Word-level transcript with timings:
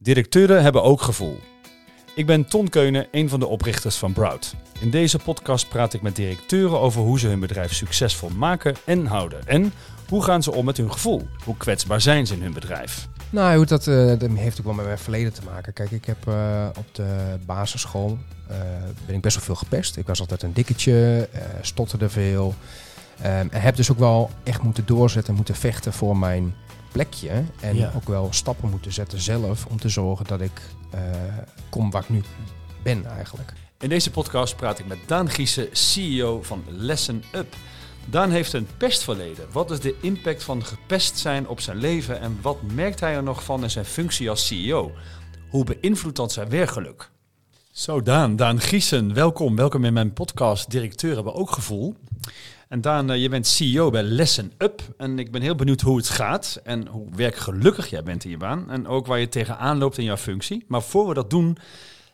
Directeuren 0.00 0.62
hebben 0.62 0.82
ook 0.82 1.00
gevoel. 1.00 1.38
Ik 2.14 2.26
ben 2.26 2.48
Ton 2.48 2.68
Keunen, 2.68 3.06
een 3.10 3.28
van 3.28 3.40
de 3.40 3.46
oprichters 3.46 3.96
van 3.96 4.12
Broud. 4.12 4.54
In 4.80 4.90
deze 4.90 5.18
podcast 5.18 5.68
praat 5.68 5.94
ik 5.94 6.02
met 6.02 6.16
directeuren 6.16 6.80
over 6.80 7.00
hoe 7.00 7.18
ze 7.18 7.26
hun 7.26 7.40
bedrijf 7.40 7.74
succesvol 7.74 8.28
maken 8.28 8.74
en 8.84 9.06
houden. 9.06 9.46
En 9.46 9.72
hoe 10.08 10.22
gaan 10.22 10.42
ze 10.42 10.52
om 10.52 10.64
met 10.64 10.76
hun 10.76 10.92
gevoel? 10.92 11.28
Hoe 11.44 11.56
kwetsbaar 11.56 12.00
zijn 12.00 12.26
ze 12.26 12.34
in 12.34 12.42
hun 12.42 12.52
bedrijf? 12.52 13.08
Nou, 13.30 13.56
hoe 13.56 13.66
dat, 13.66 13.86
eh, 13.86 14.14
heeft 14.34 14.58
ook 14.58 14.64
wel 14.64 14.74
met 14.74 14.84
mijn 14.84 14.98
verleden 14.98 15.32
te 15.32 15.42
maken. 15.44 15.72
Kijk, 15.72 15.90
ik 15.90 16.04
heb 16.04 16.28
eh, 16.28 16.68
op 16.76 16.94
de 16.94 17.38
basisschool 17.46 18.18
eh, 18.48 18.56
ben 19.06 19.14
ik 19.14 19.22
best 19.22 19.36
wel 19.36 19.44
veel 19.44 19.54
gepest. 19.54 19.96
Ik 19.96 20.06
was 20.06 20.20
altijd 20.20 20.42
een 20.42 20.52
dikketje, 20.52 21.28
stotterde 21.60 22.08
veel. 22.08 22.54
Ehm, 23.20 23.46
en 23.50 23.60
heb 23.60 23.76
dus 23.76 23.90
ook 23.90 23.98
wel 23.98 24.30
echt 24.42 24.62
moeten 24.62 24.86
doorzetten, 24.86 25.34
moeten 25.34 25.54
vechten 25.54 25.92
voor 25.92 26.16
mijn 26.16 26.54
plekje. 26.92 27.44
En 27.60 27.76
Ja. 27.76 27.92
ook 27.96 28.08
wel 28.08 28.28
stappen 28.30 28.70
moeten 28.70 28.92
zetten 28.92 29.20
zelf 29.20 29.66
om 29.66 29.80
te 29.80 29.88
zorgen 29.88 30.26
dat 30.26 30.40
ik 30.40 30.60
eh, 30.90 31.00
kom 31.68 31.90
waar 31.90 32.02
ik 32.02 32.08
nu 32.08 32.22
ben 32.82 33.06
eigenlijk. 33.06 33.52
In 33.80 33.88
deze 33.88 34.10
podcast 34.10 34.56
praat 34.56 34.78
ik 34.78 34.86
met 34.86 34.98
Daan 35.06 35.30
Giessen, 35.30 35.68
CEO 35.72 36.42
van 36.42 36.64
Lesson 36.68 37.22
Up. 37.32 37.54
Daan 38.06 38.30
heeft 38.30 38.52
een 38.52 38.68
pestverleden. 38.76 39.46
Wat 39.52 39.70
is 39.70 39.80
de 39.80 39.94
impact 40.00 40.42
van 40.44 40.64
gepest 40.64 41.18
zijn 41.18 41.48
op 41.48 41.60
zijn 41.60 41.76
leven 41.76 42.20
en 42.20 42.38
wat 42.42 42.62
merkt 42.62 43.00
hij 43.00 43.14
er 43.14 43.22
nog 43.22 43.44
van 43.44 43.62
in 43.62 43.70
zijn 43.70 43.84
functie 43.84 44.30
als 44.30 44.46
CEO? 44.46 44.92
Hoe 45.50 45.64
beïnvloedt 45.64 46.16
dat 46.16 46.32
zijn 46.32 46.48
werkgeluk? 46.48 47.10
Zo 47.78 48.02
Daan, 48.02 48.36
Daan 48.36 48.60
Giessen, 48.60 49.14
welkom. 49.14 49.56
Welkom 49.56 49.84
in 49.84 49.92
mijn 49.92 50.12
podcast 50.12 50.70
Directeur 50.70 51.14
hebben 51.14 51.34
ook 51.34 51.50
gevoel. 51.50 51.94
En 52.68 52.80
Daan, 52.80 53.10
eh, 53.10 53.22
je 53.22 53.28
bent 53.28 53.46
CEO 53.46 53.90
bij 53.90 54.02
Lesson 54.02 54.52
Up 54.58 54.82
en 54.96 55.18
ik 55.18 55.30
ben 55.30 55.42
heel 55.42 55.54
benieuwd 55.54 55.80
hoe 55.80 55.96
het 55.96 56.08
gaat 56.08 56.60
en 56.64 56.86
hoe 56.86 57.06
werkgelukkig 57.14 57.90
jij 57.90 58.02
bent 58.02 58.24
in 58.24 58.30
je 58.30 58.36
baan 58.36 58.70
en 58.70 58.86
ook 58.86 59.06
waar 59.06 59.18
je 59.18 59.28
tegenaan 59.28 59.78
loopt 59.78 59.98
in 59.98 60.04
jouw 60.04 60.16
functie. 60.16 60.64
Maar 60.68 60.82
voor 60.82 61.08
we 61.08 61.14
dat 61.14 61.30
doen, 61.30 61.56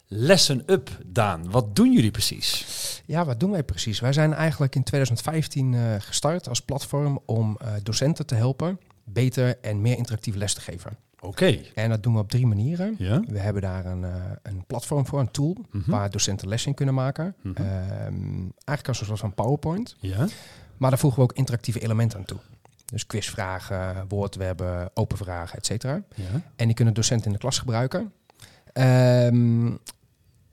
Lesson 0.07 0.63
Up, 0.67 0.91
Daan. 1.07 1.51
Wat 1.51 1.77
doen 1.77 1.93
jullie 1.93 2.11
precies? 2.11 2.65
Ja, 3.05 3.25
wat 3.25 3.41
doen 3.41 3.51
wij 3.51 3.63
precies? 3.63 4.01
Wij 4.01 4.13
zijn 4.13 4.35
eigenlijk 4.35 4.75
in 4.75 4.83
2015 4.83 5.75
eh, 5.75 5.95
gestart 5.99 6.49
als 6.49 6.61
platform 6.61 7.21
om 7.25 7.57
eh, 7.61 7.73
docenten 7.83 8.27
te 8.27 8.35
helpen 8.35 8.81
beter 9.05 9.59
en 9.61 9.81
meer 9.81 9.97
interactief 9.97 10.35
les 10.35 10.55
te 10.55 10.61
geven. 10.61 10.97
Oké. 11.25 11.61
En 11.75 11.89
dat 11.89 12.03
doen 12.03 12.13
we 12.15 12.19
op 12.19 12.31
drie 12.31 12.47
manieren. 12.47 12.95
Ja. 12.99 13.21
We 13.29 13.39
hebben 13.39 13.63
daar 13.63 13.87
een, 13.87 14.05
eh, 14.05 14.15
een 14.43 14.65
platform 14.67 15.07
voor, 15.07 15.21
een 15.21 15.31
tool, 15.31 15.57
Mhm. 15.71 15.91
waar 15.91 16.11
docenten 16.11 16.49
les 16.49 16.67
in 16.67 16.75
kunnen 16.75 16.95
maken. 16.95 17.35
Mhm. 17.43 17.63
Ehm, 17.63 18.41
eigenlijk 18.65 18.89
als 18.89 19.01
een 19.01 19.07
soort 19.07 19.19
van 19.21 19.35
PowerPoint. 19.35 19.97
Ja. 19.99 20.27
Maar 20.77 20.91
daar 20.91 20.99
voegen 20.99 21.19
we 21.19 21.25
ook 21.25 21.37
interactieve 21.37 21.81
elementen 21.81 22.19
aan 22.19 22.25
toe. 22.25 22.39
Dus 22.85 23.07
quizvragen, 23.07 24.05
woordwebben, 24.09 24.91
open 24.95 25.17
vragen, 25.17 25.59
et 25.59 25.67
cetera. 25.67 26.03
Ja. 26.15 26.25
En 26.57 26.67
die 26.67 26.75
kunnen 26.75 26.95
docenten 26.95 27.27
in 27.27 27.33
de 27.33 27.39
klas 27.39 27.59
gebruiken. 27.59 28.13
Ehm, 28.73 29.71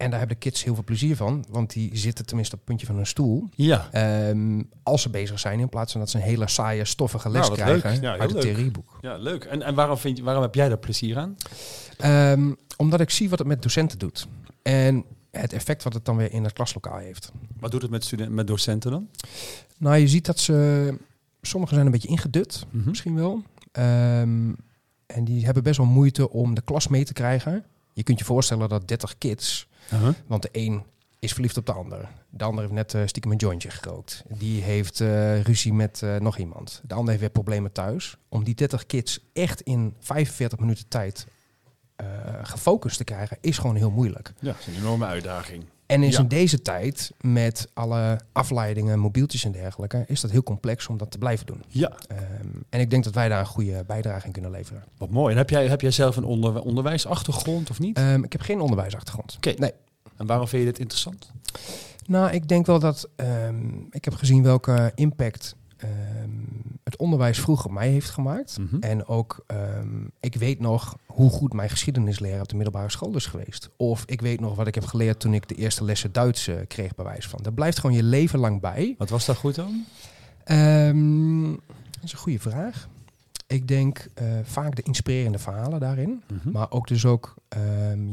en 0.02 0.10
daar 0.10 0.20
hebben 0.20 0.38
de 0.40 0.44
kids 0.50 0.64
heel 0.64 0.74
veel 0.74 0.84
plezier 0.84 1.16
van, 1.16 1.46
want 1.50 1.74
die 1.74 1.98
zitten 1.98 2.26
tenminste 2.26 2.54
op 2.54 2.60
het 2.60 2.68
puntje 2.70 2.88
van 2.88 2.96
hun 2.96 3.06
stoel. 3.06 3.50
Ja. 3.56 3.90
Ehm, 3.92 4.62
als 4.84 5.02
ze 5.02 5.10
bezig 5.10 5.40
zijn, 5.40 5.60
in 5.60 5.70
plaats 5.70 5.92
van 5.92 6.02
dat 6.02 6.10
ze 6.10 6.18
een 6.18 6.24
hele 6.24 6.50
saaie, 6.50 6.86
stoffige 6.86 7.30
les 7.30 7.42
Nou, 7.48 7.54
krijgen 7.60 7.92
leuk. 7.92 8.02
Ja, 8.02 8.18
uit 8.18 8.32
het 8.32 8.42
theorieboek. 8.42 8.98
Ja, 9.02 9.18
leuk. 9.18 9.44
En, 9.44 9.62
en 9.62 9.76
waarom, 9.76 9.98
vind 9.98 10.18
je, 10.18 10.24
waarom 10.24 10.44
heb 10.44 10.56
jij 10.56 10.68
daar 10.70 10.78
plezier 10.78 11.18
aan? 11.18 11.36
Ehm, 11.98 12.52
omdat 12.78 13.00
ik 13.00 13.10
zie 13.10 13.30
wat 13.30 13.40
het 13.40 13.48
met 13.48 13.62
docenten 13.62 13.98
doet. 14.00 14.28
En 14.62 15.06
het 15.32 15.54
effect 15.54 15.84
wat 15.84 15.94
het 15.94 16.06
dan 16.06 16.18
weer 16.18 16.32
in 16.34 16.44
het 16.44 16.54
klaslokaal 16.54 16.98
heeft. 16.98 17.32
Wat 17.60 17.72
doet 17.72 17.82
het 17.82 17.92
met, 17.92 18.04
studenten, 18.04 18.36
met 18.36 18.48
docenten 18.48 18.92
dan? 18.92 19.08
Nou, 19.78 19.98
je 19.98 20.08
ziet 20.08 20.26
dat 20.26 20.40
ze... 20.40 20.94
Sommigen 21.42 21.76
zijn 21.76 21.86
een 21.88 21.92
beetje 21.94 22.08
ingedut, 22.08 22.66
Mhm. 22.70 22.90
misschien 22.90 23.16
wel. 23.16 23.44
Ehm, 23.72 24.52
en 25.06 25.24
die 25.24 25.46
hebben 25.46 25.64
best 25.64 25.78
wel 25.78 25.86
moeite 25.86 26.30
om 26.30 26.54
de 26.56 26.62
klas 26.62 26.88
mee 26.88 27.04
te 27.06 27.14
krijgen. 27.14 27.64
Je 27.94 28.04
kunt 28.04 28.20
je 28.20 28.26
voorstellen 28.26 28.70
dat 28.70 28.88
30 28.88 29.18
kids... 29.18 29.68
Uh-huh. 29.94 30.14
Want 30.28 30.42
de 30.42 30.50
een 30.52 30.84
is 31.20 31.34
verliefd 31.34 31.58
op 31.58 31.66
de 31.66 31.74
ander. 31.74 32.10
De 32.30 32.44
ander 32.44 32.62
heeft 32.62 32.74
net 32.76 32.94
eh, 32.94 33.02
stiekem 33.06 33.32
een 33.32 33.38
jointje 33.38 33.70
gerookt. 33.70 34.24
Die 34.28 34.62
heeft 34.62 35.00
eh, 35.02 35.42
ruzie 35.42 35.74
met 35.74 36.02
eh, 36.04 36.16
nog 36.16 36.38
iemand. 36.38 36.82
De 36.84 36.94
ander 36.94 37.10
heeft 37.10 37.20
weer 37.20 37.30
problemen 37.30 37.72
thuis. 37.72 38.18
Om 38.30 38.44
die 38.44 38.56
30 38.56 38.86
kids 38.86 39.20
echt 39.34 39.62
in 39.62 39.96
45 40.00 40.60
minuten 40.60 40.88
tijd 40.88 41.26
gefocust 42.44 42.98
te 42.98 43.04
krijgen, 43.04 43.38
is 43.42 43.58
gewoon 43.58 43.76
heel 43.76 43.92
moeilijk. 43.92 44.34
Ja, 44.40 44.52
dat 44.52 44.60
is 44.60 44.68
een 44.68 44.76
enorme 44.82 45.06
uitdaging. 45.06 45.64
En 45.86 46.04
is 46.04 46.16
Ja. 46.16 46.22
in 46.22 46.28
deze 46.28 46.62
tijd, 46.62 47.12
met 47.22 47.70
alle 47.74 48.20
afleidingen, 48.32 49.00
mobieltjes 49.00 49.44
en 49.46 49.52
dergelijke, 49.52 50.04
is 50.08 50.22
dat 50.22 50.32
heel 50.32 50.44
complex 50.44 50.88
om 50.88 50.98
dat 50.98 51.12
te 51.12 51.18
blijven 51.18 51.46
doen. 51.46 51.64
Ja, 51.68 51.92
Ehm, 52.08 52.20
en 52.70 52.80
ik 52.80 52.90
denk 52.90 53.04
dat 53.04 53.14
wij 53.14 53.28
daar 53.30 53.40
een 53.40 53.46
goede 53.46 53.84
bijdrage 53.88 54.26
in 54.26 54.32
kunnen 54.32 54.52
leveren. 54.52 54.84
wat 54.98 55.10
mooi. 55.10 55.32
En 55.32 55.38
heb 55.38 55.50
jij, 55.50 55.68
heb 55.68 55.82
jij 55.82 55.92
zelf 55.92 56.16
een 56.16 56.24
onder, 56.24 56.62
onderwijsachtergrond 56.62 57.70
of 57.70 57.80
niet? 57.80 57.98
Ehm, 57.98 58.24
ik 58.24 58.32
heb 58.32 58.42
geen 58.42 58.60
onderwijsachtergrond. 58.62 59.34
Oké. 59.36 59.54
Nee. 59.58 59.72
En 60.22 60.28
waarom 60.28 60.48
vind 60.48 60.64
je 60.64 60.70
dit 60.70 60.80
interessant? 60.80 61.32
Nou, 62.06 62.32
ik 62.32 62.48
denk 62.48 62.66
wel 62.66 62.80
dat 62.80 63.10
ehm, 63.16 63.70
ik 63.90 64.06
heb 64.06 64.14
gezien 64.14 64.44
welke 64.44 64.92
impact 64.96 65.56
ehm, 65.78 65.90
het 66.84 66.96
onderwijs 66.96 67.40
vroeger 67.40 67.74
mij 67.74 67.90
heeft 67.90 68.10
gemaakt. 68.10 68.58
Mhm. 68.58 68.76
En 68.80 69.06
ook, 69.06 69.44
ehm, 69.48 70.06
ik 70.20 70.36
weet 70.36 70.60
nog 70.60 70.98
hoe 71.06 71.30
goed 71.30 71.54
mijn 71.54 71.70
geschiedenisleraar 71.70 72.42
op 72.42 72.50
de 72.50 72.56
middelbare 72.56 72.90
school 72.90 73.16
is 73.16 73.26
geweest. 73.26 73.70
Of 73.78 74.04
ik 74.06 74.22
weet 74.22 74.40
nog 74.40 74.56
wat 74.56 74.68
ik 74.68 74.76
heb 74.76 74.86
geleerd 74.86 75.20
toen 75.20 75.34
ik 75.34 75.48
de 75.48 75.56
eerste 75.56 75.84
lessen 75.84 76.12
Duits 76.12 76.48
eh, 76.48 76.56
kreeg, 76.68 76.96
bij 76.96 77.06
wijze 77.06 77.30
van. 77.30 77.40
Dat 77.42 77.54
blijft 77.54 77.80
gewoon 77.80 77.96
je 77.96 78.04
leven 78.04 78.40
lang 78.40 78.62
bij. 78.62 78.96
Wat 78.98 79.10
was 79.10 79.26
daar 79.26 79.36
goed? 79.36 79.58
Ehm, 80.44 81.52
dat 81.92 82.04
is 82.04 82.12
een 82.12 82.18
goede 82.18 82.40
vraag. 82.40 82.88
Ik 83.48 83.68
denk 83.68 84.08
eh, 84.14 84.26
vaak 84.44 84.76
de 84.76 84.82
inspirerende 84.82 85.40
verhalen 85.40 85.80
daarin. 85.80 86.22
Mhm. 86.28 86.52
Maar 86.52 86.72
ook 86.72 86.88
dus 86.88 87.06
ook 87.06 87.36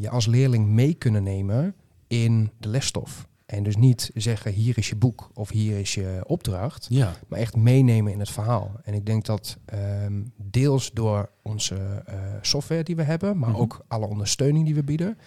je 0.00 0.10
als 0.10 0.26
leerling 0.26 0.66
mee 0.66 0.94
kunnen 0.94 1.22
nemen 1.22 1.75
in 2.08 2.50
de 2.58 2.69
lesstof. 2.69 3.26
En 3.46 3.62
dus 3.62 3.76
niet 3.76 4.10
zeggen 4.14 4.52
hier 4.52 4.78
is 4.78 4.88
je 4.88 4.96
boek 4.96 5.30
of 5.34 5.50
hier 5.50 5.78
is 5.78 5.94
je 5.94 6.20
opdracht. 6.26 6.86
Ja. 6.91 7.12
Maar 7.28 7.38
echt 7.38 7.56
meenemen 7.56 8.12
in 8.12 8.19
het 8.19 8.30
verhaal. 8.30 8.70
En 8.84 8.94
ik 8.94 9.06
denk 9.06 9.24
dat 9.24 9.56
ehm, 9.64 10.22
deels 10.36 10.91
door 10.92 11.30
onze 11.42 11.74
eh, 12.06 12.14
software 12.42 12.82
die 12.82 12.96
we 12.96 13.02
hebben, 13.02 13.38
maar 13.38 13.50
Mhm. 13.50 13.58
ook 13.58 13.84
alle 13.88 14.06
ondersteuning 14.06 14.64
die 14.64 14.74
we 14.74 14.82
bieden, 14.84 15.19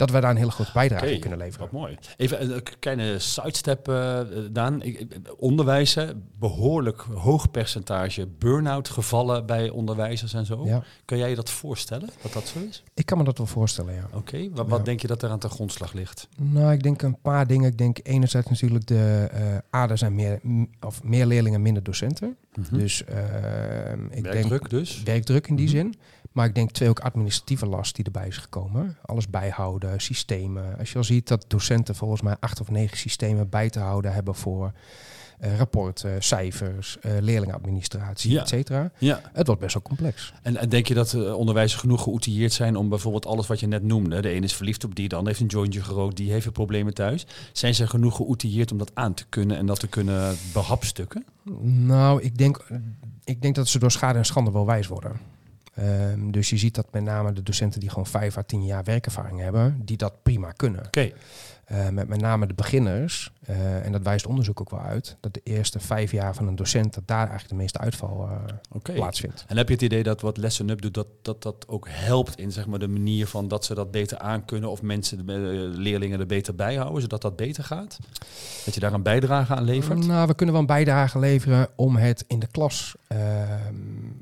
dat 0.00 0.10
wij 0.10 0.20
daar 0.20 0.30
een 0.30 0.36
hele 0.36 0.50
grote 0.50 0.70
bijdrage 0.74 1.12
in 1.14 1.20
kunnen 1.20 1.38
leveren. 1.38 1.60
Wat 1.70 1.80
mooi. 1.80 1.98
Even 2.16 2.54
een, 2.54 2.62
kleine 2.78 3.18
sidestep, 3.18 3.88
eh 3.88 4.20
Daan. 4.50 4.82
Onderwijs, 5.38 5.94
hè, 5.94 6.06
behoorlijk 6.38 7.00
hoog 7.14 7.50
percentage 7.50 8.26
burn-out 8.38 8.88
gevallen 8.88 9.46
bij 9.46 9.68
onderwijzers 9.70 10.34
en 10.34 10.46
zo. 10.46 10.64
Ja, 10.66 10.82
Kun 11.04 11.18
jij 11.18 11.28
je 11.30 11.34
dat 11.36 11.50
voorstellen, 11.50 12.08
dat 12.22 12.32
dat 12.32 12.46
zo 12.46 12.58
is? 12.68 12.82
ik 12.94 13.06
kan 13.06 13.18
me 13.18 13.24
dat 13.24 13.38
wel 13.38 13.46
voorstellen, 13.46 13.94
ja. 13.94 14.08
Oké, 14.12 14.48
wat, 14.52 14.68
wat 14.68 14.78
Ja. 14.78 14.84
denk 14.84 15.00
je 15.00 15.06
dat 15.06 15.22
er 15.22 15.30
aan 15.30 15.38
ten 15.38 15.50
grondslag 15.50 15.92
ligt? 15.92 16.28
Nou, 16.38 16.72
ik 16.72 16.82
denk 16.82 17.02
een 17.02 17.20
paar 17.22 17.46
dingen. 17.46 17.70
Ik 17.70 17.78
denk 17.78 17.98
enerzijds 18.02 18.48
natuurlijk 18.48 18.86
de 18.86 19.28
eh 19.72 19.80
A, 19.80 19.88
er 19.88 19.98
zijn 19.98 20.14
meer, 20.14 20.40
of 20.86 21.02
meer 21.02 21.26
leerlingen, 21.26 21.62
minder 21.62 21.82
docenten. 21.82 22.36
Mhm. 22.54 22.78
Dus 22.78 23.04
ehm 23.04 24.04
ik 24.10 24.22
denk 24.22 24.34
Werkdruk 24.34 24.70
dus? 24.70 25.02
werkdruk 25.02 25.46
in 25.48 25.56
die 25.56 25.66
Mhm. 25.66 25.76
zin. 25.76 25.94
Maar 26.32 26.46
ik 26.46 26.54
denk 26.54 26.70
twee 26.70 26.88
ook 26.88 27.00
administratieve 27.00 27.66
last 27.66 27.96
die 27.96 28.04
erbij 28.04 28.26
is 28.26 28.36
gekomen. 28.36 28.96
Alles 29.04 29.28
bijhouden, 29.28 30.00
systemen. 30.00 30.78
Als 30.78 30.90
je 30.92 30.98
al 30.98 31.04
ziet 31.04 31.28
dat 31.28 31.44
docenten 31.48 31.94
volgens 31.94 32.22
mij 32.22 32.36
acht 32.40 32.60
of 32.60 32.70
negen 32.70 32.96
systemen 32.96 33.48
bij 33.48 33.70
te 33.70 33.78
houden 33.78 34.12
hebben 34.12 34.34
voor 34.34 34.72
eh, 35.38 35.56
rapporten, 35.56 36.22
cijfers, 36.22 36.98
eh 37.00 37.12
leerlingenadministratie, 37.20 38.32
Ja. 38.32 38.40
et 38.40 38.48
cetera. 38.48 38.90
Ja. 38.98 39.20
Het 39.32 39.46
wordt 39.46 39.60
best 39.60 39.74
wel 39.74 39.82
complex. 39.82 40.32
En, 40.42 40.56
en 40.56 40.68
denk 40.68 40.86
je 40.86 40.94
dat 40.94 41.12
eh, 41.12 41.34
onderwijzers 41.34 41.80
genoeg 41.80 42.02
geoutilleerd 42.02 42.52
zijn 42.52 42.76
om 42.76 42.88
bijvoorbeeld 42.88 43.26
alles 43.26 43.46
wat 43.46 43.60
je 43.60 43.66
net 43.66 43.82
noemde, 43.82 44.20
de 44.20 44.28
ene 44.28 44.44
is 44.44 44.54
verliefd 44.54 44.84
op 44.84 44.94
die, 44.94 45.08
de 45.08 45.14
ander 45.16 45.28
heeft 45.32 45.44
een 45.44 45.58
jointje 45.58 45.82
gerookt, 45.82 46.16
die 46.16 46.30
heeft 46.30 46.44
weer 46.44 46.52
problemen 46.52 46.94
thuis. 46.94 47.26
Zijn 47.52 47.74
ze 47.74 47.86
genoeg 47.86 48.16
geoutilleerd 48.16 48.72
om 48.72 48.78
dat 48.78 48.90
aan 48.94 49.14
te 49.14 49.24
kunnen 49.28 49.56
en 49.56 49.66
dat 49.66 49.80
te 49.80 49.88
kunnen 49.88 50.36
behapstukken? 50.52 51.24
Nou, 51.62 52.22
ik 52.22 52.38
denk, 52.38 52.66
ik 53.24 53.42
denk 53.42 53.54
dat 53.54 53.68
ze 53.68 53.78
door 53.78 53.90
schade 53.90 54.18
en 54.18 54.24
schande 54.26 54.50
wel 54.50 54.66
wijs 54.66 54.86
worden. 54.86 55.20
Ehm, 55.80 56.30
dus 56.30 56.50
je 56.50 56.56
ziet 56.56 56.74
dat 56.74 56.86
met 56.92 57.02
name 57.02 57.32
de 57.32 57.42
docenten 57.42 57.80
die 57.80 57.88
gewoon 57.88 58.06
vijf 58.06 58.36
à 58.36 58.42
tien 58.42 58.64
jaar 58.64 58.84
werkervaring 58.84 59.40
hebben, 59.40 59.80
die 59.84 59.96
dat 59.96 60.22
prima 60.22 60.52
kunnen. 60.52 60.86
Oké. 60.86 61.10
Eh, 61.64 61.88
met 61.88 62.08
met 62.08 62.20
name 62.20 62.46
de 62.46 62.54
beginners, 62.54 63.32
eh, 63.46 63.84
en 63.84 63.92
dat 63.92 64.02
wijst 64.02 64.26
onderzoek 64.26 64.60
ook 64.60 64.70
wel 64.70 64.80
uit, 64.80 65.16
dat 65.20 65.34
de 65.34 65.40
eerste 65.44 65.80
vijf 65.80 66.12
jaar 66.12 66.34
van 66.34 66.46
een 66.46 66.56
docent, 66.56 66.94
dat 66.94 67.06
daar 67.06 67.18
eigenlijk 67.18 67.48
de 67.48 67.54
meeste 67.54 67.78
uitval 67.78 68.28
eh, 68.28 68.94
plaatsvindt. 68.94 69.44
En 69.48 69.56
heb 69.56 69.68
je 69.68 69.74
het 69.74 69.82
idee 69.82 70.02
dat 70.02 70.20
wat 70.20 70.36
Lesson 70.36 70.68
Up 70.68 70.80
doet, 70.80 70.94
dat, 70.94 71.06
dat 71.22 71.42
dat 71.42 71.64
ook 71.68 71.86
helpt 71.90 72.38
in 72.38 72.52
zeg 72.52 72.66
maar, 72.66 72.78
de 72.78 72.88
manier 72.88 73.26
van 73.26 73.48
dat 73.48 73.64
ze 73.64 73.74
dat 73.74 73.90
beter 73.90 74.18
aankunnen 74.18 74.70
of 74.70 74.82
mensen, 74.82 75.26
de, 75.26 75.32
leerlingen 75.74 76.20
er 76.20 76.26
beter 76.26 76.54
bij 76.54 76.74
houden, 76.74 77.02
zodat 77.02 77.22
dat 77.22 77.36
beter 77.36 77.64
gaat? 77.64 77.98
Dat 78.64 78.74
je 78.74 78.80
daar 78.80 78.92
een 78.92 79.02
bijdrage 79.02 79.54
aan 79.54 79.64
levert? 79.64 80.06
Nou, 80.06 80.26
we 80.26 80.34
kunnen 80.34 80.54
wel 80.54 80.64
een 80.64 80.70
bijdrage 80.70 81.18
leveren 81.18 81.68
om 81.76 81.96
het 81.96 82.24
in 82.26 82.38
de 82.38 82.48
klas 82.50 82.94
ehm, 83.06 83.74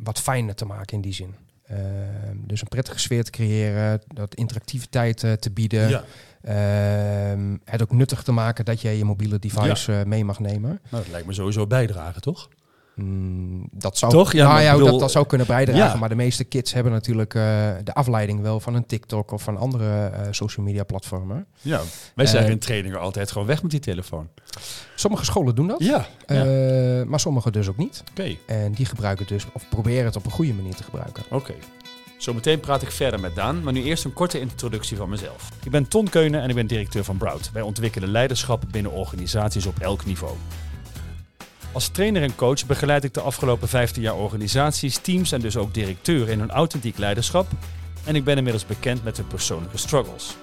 wat 0.02 0.20
fijner 0.20 0.54
te 0.54 0.64
maken 0.64 0.96
in 0.96 1.02
die 1.02 1.14
zin. 1.14 1.34
Ehm, 1.68 2.36
dus 2.46 2.60
een 2.60 2.68
prettige 2.68 2.98
sfeer 2.98 3.24
te 3.24 3.30
creëren, 3.30 4.00
dat 4.14 4.34
interactiviteit 4.34 5.24
eh, 5.24 5.32
te 5.32 5.50
bieden. 5.50 5.88
Ja. 5.88 6.04
Ehm, 6.42 7.56
het 7.64 7.82
ook 7.82 7.92
nuttig 7.92 8.22
te 8.22 8.32
maken 8.32 8.64
dat 8.64 8.80
jij 8.80 8.96
je 8.96 9.04
mobiele 9.04 9.38
device 9.38 9.92
eh, 9.92 10.04
mee 10.04 10.24
mag 10.24 10.38
nemen. 10.40 10.80
Nou, 10.90 11.02
dat 11.02 11.08
lijkt 11.08 11.26
me 11.26 11.32
sowieso 11.32 11.66
bijdragen, 11.66 12.22
toch? 12.22 12.48
Mm, 12.98 13.68
dat 13.72 13.98
zou, 13.98 14.12
Toch? 14.12 14.32
Ja, 14.32 14.48
nou 14.48 14.60
ja, 14.60 14.72
bedoel- 14.72 14.90
dat, 14.90 15.00
dat 15.00 15.10
zou 15.10 15.26
kunnen 15.26 15.46
bijdragen. 15.46 15.84
Ja. 15.84 15.96
Maar 15.96 16.08
de 16.08 16.14
meeste 16.14 16.44
kids 16.44 16.72
hebben 16.72 16.92
natuurlijk 16.92 17.34
eh, 17.34 17.42
de 17.84 17.94
afleiding 17.94 18.40
wel 18.40 18.60
van 18.60 18.74
een 18.74 18.86
TikTok 18.86 19.30
of 19.30 19.42
van 19.42 19.56
andere 19.56 20.06
eh, 20.06 20.20
social 20.30 20.66
media 20.66 20.84
platformen. 20.84 21.46
Ja, 21.60 21.80
wij 22.14 22.26
zeggen 22.26 22.46
Eh, 22.46 22.52
in 22.52 22.58
trainingen 22.58 23.00
altijd 23.00 23.32
gewoon 23.32 23.46
weg 23.46 23.62
met 23.62 23.70
die 23.70 23.80
telefoon. 23.80 24.28
Sommige 24.94 25.24
scholen 25.24 25.54
doen 25.54 25.66
dat, 25.66 25.76
Ja, 25.84 26.06
ja. 26.26 26.44
eh, 26.44 27.06
maar 27.06 27.20
sommige 27.20 27.50
dus 27.50 27.68
ook 27.68 27.76
niet. 27.76 28.02
oké. 28.10 28.36
En 28.46 28.72
die 28.72 28.86
gebruiken 28.86 29.24
het 29.24 29.34
dus, 29.34 29.46
of 29.52 29.64
proberen 29.68 30.04
het 30.04 30.16
op 30.16 30.24
een 30.24 30.30
goede 30.30 30.52
manier 30.54 30.74
te 30.74 30.82
gebruiken. 30.82 31.22
Oké. 31.30 31.54
Zometeen 32.18 32.60
praat 32.60 32.82
ik 32.82 32.90
verder 32.90 33.20
met 33.20 33.34
Daan, 33.34 33.62
maar 33.62 33.72
nu 33.72 33.82
eerst 33.82 34.04
een 34.04 34.12
korte 34.12 34.40
introductie 34.40 34.96
van 34.96 35.08
mezelf. 35.08 35.48
Ik 35.64 35.70
ben 35.70 35.88
Ton 35.88 36.08
Keunen 36.08 36.42
en 36.42 36.48
ik 36.48 36.54
ben 36.54 36.66
directeur 36.66 37.04
van 37.04 37.16
Broud. 37.16 37.50
Wij 37.52 37.62
ontwikkelen 37.62 38.08
leiderschap 38.10 38.62
binnen 38.70 38.92
organisaties 38.92 39.66
op 39.66 39.78
elk 39.78 40.04
niveau. 40.04 40.32
Als 41.72 41.88
trainer 41.88 42.22
en 42.22 42.34
coach 42.34 42.66
begeleid 42.66 43.04
ik 43.04 43.14
de 43.14 43.20
afgelopen 43.20 43.68
15 43.68 44.02
jaar 44.02 44.14
organisaties, 44.14 44.96
teams 44.96 45.32
en 45.32 45.40
dus 45.40 45.56
ook 45.56 45.74
directeuren 45.74 46.32
in 46.32 46.38
hun 46.38 46.50
authentiek 46.50 46.98
leiderschap. 46.98 47.46
En 48.04 48.16
ik 48.16 48.24
ben 48.24 48.36
inmiddels 48.36 48.66
bekend 48.66 49.04
met 49.04 49.16
hun 49.16 49.26
persoonlijke 49.26 49.78
struggles. 49.78 50.36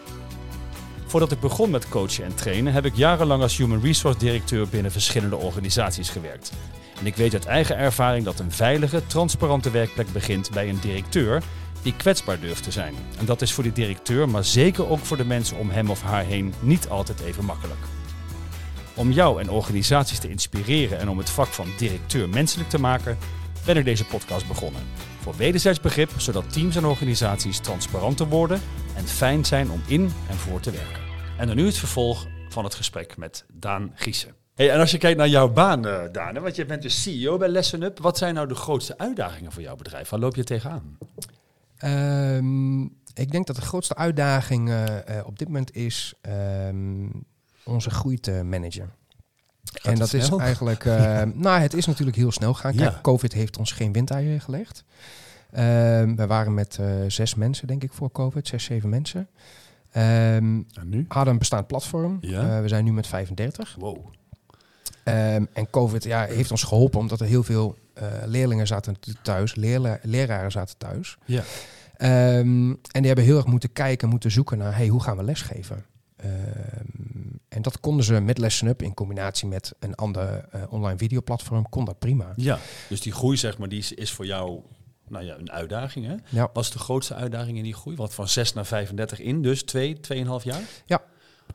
Voordat 1.05 1.31
ik 1.31 1.39
begon 1.39 1.69
met 1.69 1.89
coachen 1.89 2.23
en 2.23 2.35
trainen, 2.35 2.73
heb 2.73 2.85
ik 2.85 2.95
jarenlang 2.95 3.41
als 3.41 3.57
Human 3.57 3.81
Resource 3.81 4.19
directeur 4.19 4.67
binnen 4.67 4.91
verschillende 4.91 5.35
organisaties 5.35 6.09
gewerkt. 6.09 6.51
En 6.99 7.05
ik 7.05 7.15
weet 7.15 7.33
uit 7.33 7.45
eigen 7.45 7.77
ervaring 7.77 8.25
dat 8.25 8.39
een 8.39 8.51
veilige, 8.51 9.05
transparante 9.07 9.71
werkplek 9.71 10.11
begint 10.13 10.51
bij 10.51 10.69
een 10.69 10.79
directeur 10.79 11.43
die 11.81 11.95
kwetsbaar 11.95 12.39
durft 12.39 12.63
te 12.63 12.71
zijn. 12.71 12.93
En 13.19 13.25
dat 13.25 13.41
is 13.41 13.51
voor 13.51 13.63
die 13.63 13.71
directeur, 13.71 14.29
maar 14.29 14.43
zeker 14.43 14.89
ook 14.89 14.99
voor 14.99 15.17
de 15.17 15.25
mensen 15.25 15.57
om 15.57 15.69
hem 15.69 15.89
of 15.89 16.01
haar 16.01 16.23
heen, 16.23 16.53
niet 16.59 16.89
altijd 16.89 17.19
even 17.19 17.45
makkelijk. 17.45 17.79
Om 18.95 19.11
jou 19.11 19.41
en 19.41 19.49
organisaties 19.49 20.19
te 20.19 20.29
inspireren 20.29 20.99
en 20.99 21.09
om 21.09 21.17
het 21.17 21.29
vak 21.29 21.47
van 21.47 21.67
directeur 21.77 22.29
menselijk 22.29 22.69
te 22.69 22.79
maken, 22.79 23.17
ben 23.65 23.77
ik 23.77 23.85
deze 23.85 24.05
podcast 24.05 24.47
begonnen. 24.47 24.81
Voor 25.19 25.35
wederzijds 25.35 25.79
begrip, 25.79 26.09
zodat 26.17 26.53
teams 26.53 26.75
en 26.75 26.85
organisaties 26.85 27.59
transparanter 27.59 28.27
worden 28.27 28.61
en 28.95 29.07
fijn 29.07 29.45
zijn 29.45 29.71
om 29.71 29.81
in 29.87 30.11
en 30.29 30.35
voor 30.35 30.59
te 30.59 30.71
werken. 30.71 31.01
En 31.37 31.47
dan 31.47 31.55
nu 31.55 31.65
het 31.65 31.77
vervolg 31.77 32.27
van 32.49 32.63
het 32.63 32.75
gesprek 32.75 33.17
met 33.17 33.45
Daan 33.53 33.91
Giessen. 33.95 34.35
Hey, 34.55 34.71
en 34.71 34.79
als 34.79 34.91
je 34.91 34.97
kijkt 34.97 35.17
naar 35.17 35.27
jouw 35.27 35.49
baan, 35.49 35.87
eh, 35.87 36.01
Daan, 36.11 36.39
want 36.39 36.55
je 36.55 36.65
bent 36.65 36.81
dus 36.81 37.01
CEO 37.01 37.37
bij 37.37 37.47
Lesson 37.47 37.81
Up. 37.81 37.99
Wat 37.99 38.17
zijn 38.17 38.33
nou 38.33 38.47
de 38.47 38.55
grootste 38.55 38.97
uitdagingen 38.97 39.51
voor 39.51 39.61
jouw 39.61 39.75
bedrijf? 39.75 40.09
Waar 40.09 40.19
loop 40.19 40.35
je 40.35 40.43
tegenaan? 40.43 40.97
Ehm, 41.77 42.81
ik 43.13 43.31
denk 43.31 43.47
dat 43.47 43.55
de 43.55 43.61
grootste 43.61 43.95
uitdaging 43.95 44.69
eh, 44.69 45.17
eh, 45.17 45.27
op 45.27 45.39
dit 45.39 45.47
moment 45.47 45.75
is 45.75 46.13
ehm, 46.21 47.07
onze 47.65 47.89
groei 47.89 48.19
te 48.19 48.31
managen. 48.43 48.91
en 49.83 49.95
dat 49.95 50.13
is 50.13 50.29
eigenlijk, 50.29 50.85
eh, 50.85 51.21
nou, 51.33 51.59
het 51.59 51.73
is 51.73 51.85
natuurlijk 51.85 52.17
heel 52.17 52.31
snel 52.31 52.53
gaan. 52.53 52.75
Kijk, 52.75 52.91
Ja. 52.91 52.99
COVID 53.01 53.33
heeft 53.33 53.57
ons 53.57 53.71
geen 53.71 53.91
windeieren 53.91 54.41
gelegd. 54.41 54.83
Ehm, 55.51 56.15
we 56.15 56.27
waren 56.27 56.53
met 56.53 56.77
eh, 56.79 56.87
zes 57.07 57.35
mensen, 57.35 57.67
denk 57.67 57.83
ik, 57.83 57.93
voor 57.93 58.11
COVID, 58.11 58.47
zes, 58.47 58.63
zeven 58.63 58.89
mensen. 58.89 59.27
En 59.91 60.65
nu? 60.83 61.05
hadden 61.07 61.33
een 61.33 61.39
bestaand 61.39 61.67
platform. 61.67 62.17
Ja. 62.21 62.55
Eh, 62.55 62.61
we 62.61 62.67
zijn 62.67 62.83
nu 62.83 62.91
met 62.93 63.07
35. 63.07 63.75
Wow. 63.79 63.97
Ehm, 65.03 65.45
en 65.53 65.69
COVID 65.69 66.03
ja, 66.03 66.25
heeft 66.25 66.51
ons 66.51 66.63
geholpen 66.63 66.99
omdat 66.99 67.19
er 67.19 67.27
heel 67.27 67.43
veel 67.43 67.77
leerlingen 68.25 68.67
zaten 68.67 68.95
thuis, 69.21 69.55
leerla- 69.55 69.99
leraren 70.01 70.51
zaten 70.51 70.77
thuis. 70.77 71.17
Ja. 71.25 71.43
En 71.97 72.79
die 72.91 73.05
hebben 73.05 73.23
heel 73.25 73.37
erg 73.37 73.45
moeten 73.45 73.71
kijken, 73.73 74.09
moeten 74.09 74.31
zoeken 74.31 74.57
naar 74.57 74.75
hey, 74.75 74.87
hoe 74.87 75.01
gaan 75.01 75.17
we 75.17 75.23
lesgeven. 75.23 75.85
Ehm, 76.15 76.31
en 77.49 77.61
dat 77.61 77.79
konden 77.79 78.05
ze 78.05 78.19
met 78.19 78.37
Lesson 78.37 78.67
Up 78.67 78.81
in 78.81 78.93
combinatie 78.93 79.47
met 79.47 79.73
een 79.79 79.95
ander 79.95 80.47
eh, 80.51 80.61
online 80.69 80.97
videoplatform, 80.97 81.69
kon 81.69 81.85
dat 81.85 81.99
prima. 81.99 82.33
Ja, 82.35 82.59
dus 82.89 83.01
die 83.01 83.11
groei 83.11 83.37
zeg 83.37 83.57
maar, 83.57 83.69
die 83.69 83.79
is, 83.79 83.91
is 83.91 84.11
voor 84.11 84.25
jou 84.25 84.61
nou 85.07 85.25
ja, 85.25 85.37
een 85.37 85.51
uitdaging. 85.51 86.05
Hè? 86.05 86.15
Ja, 86.29 86.49
Wat 86.53 86.63
is 86.63 86.71
de 86.71 86.79
grootste 86.79 87.13
uitdaging 87.13 87.57
in 87.57 87.63
die 87.63 87.73
groei? 87.73 87.95
Want 87.95 88.13
van 88.13 88.27
6 88.27 88.53
naar 88.53 88.65
35 88.65 89.19
in, 89.19 89.41
dus 89.41 89.63
2, 89.63 89.95
2,5 89.95 90.43
jaar? 90.43 90.61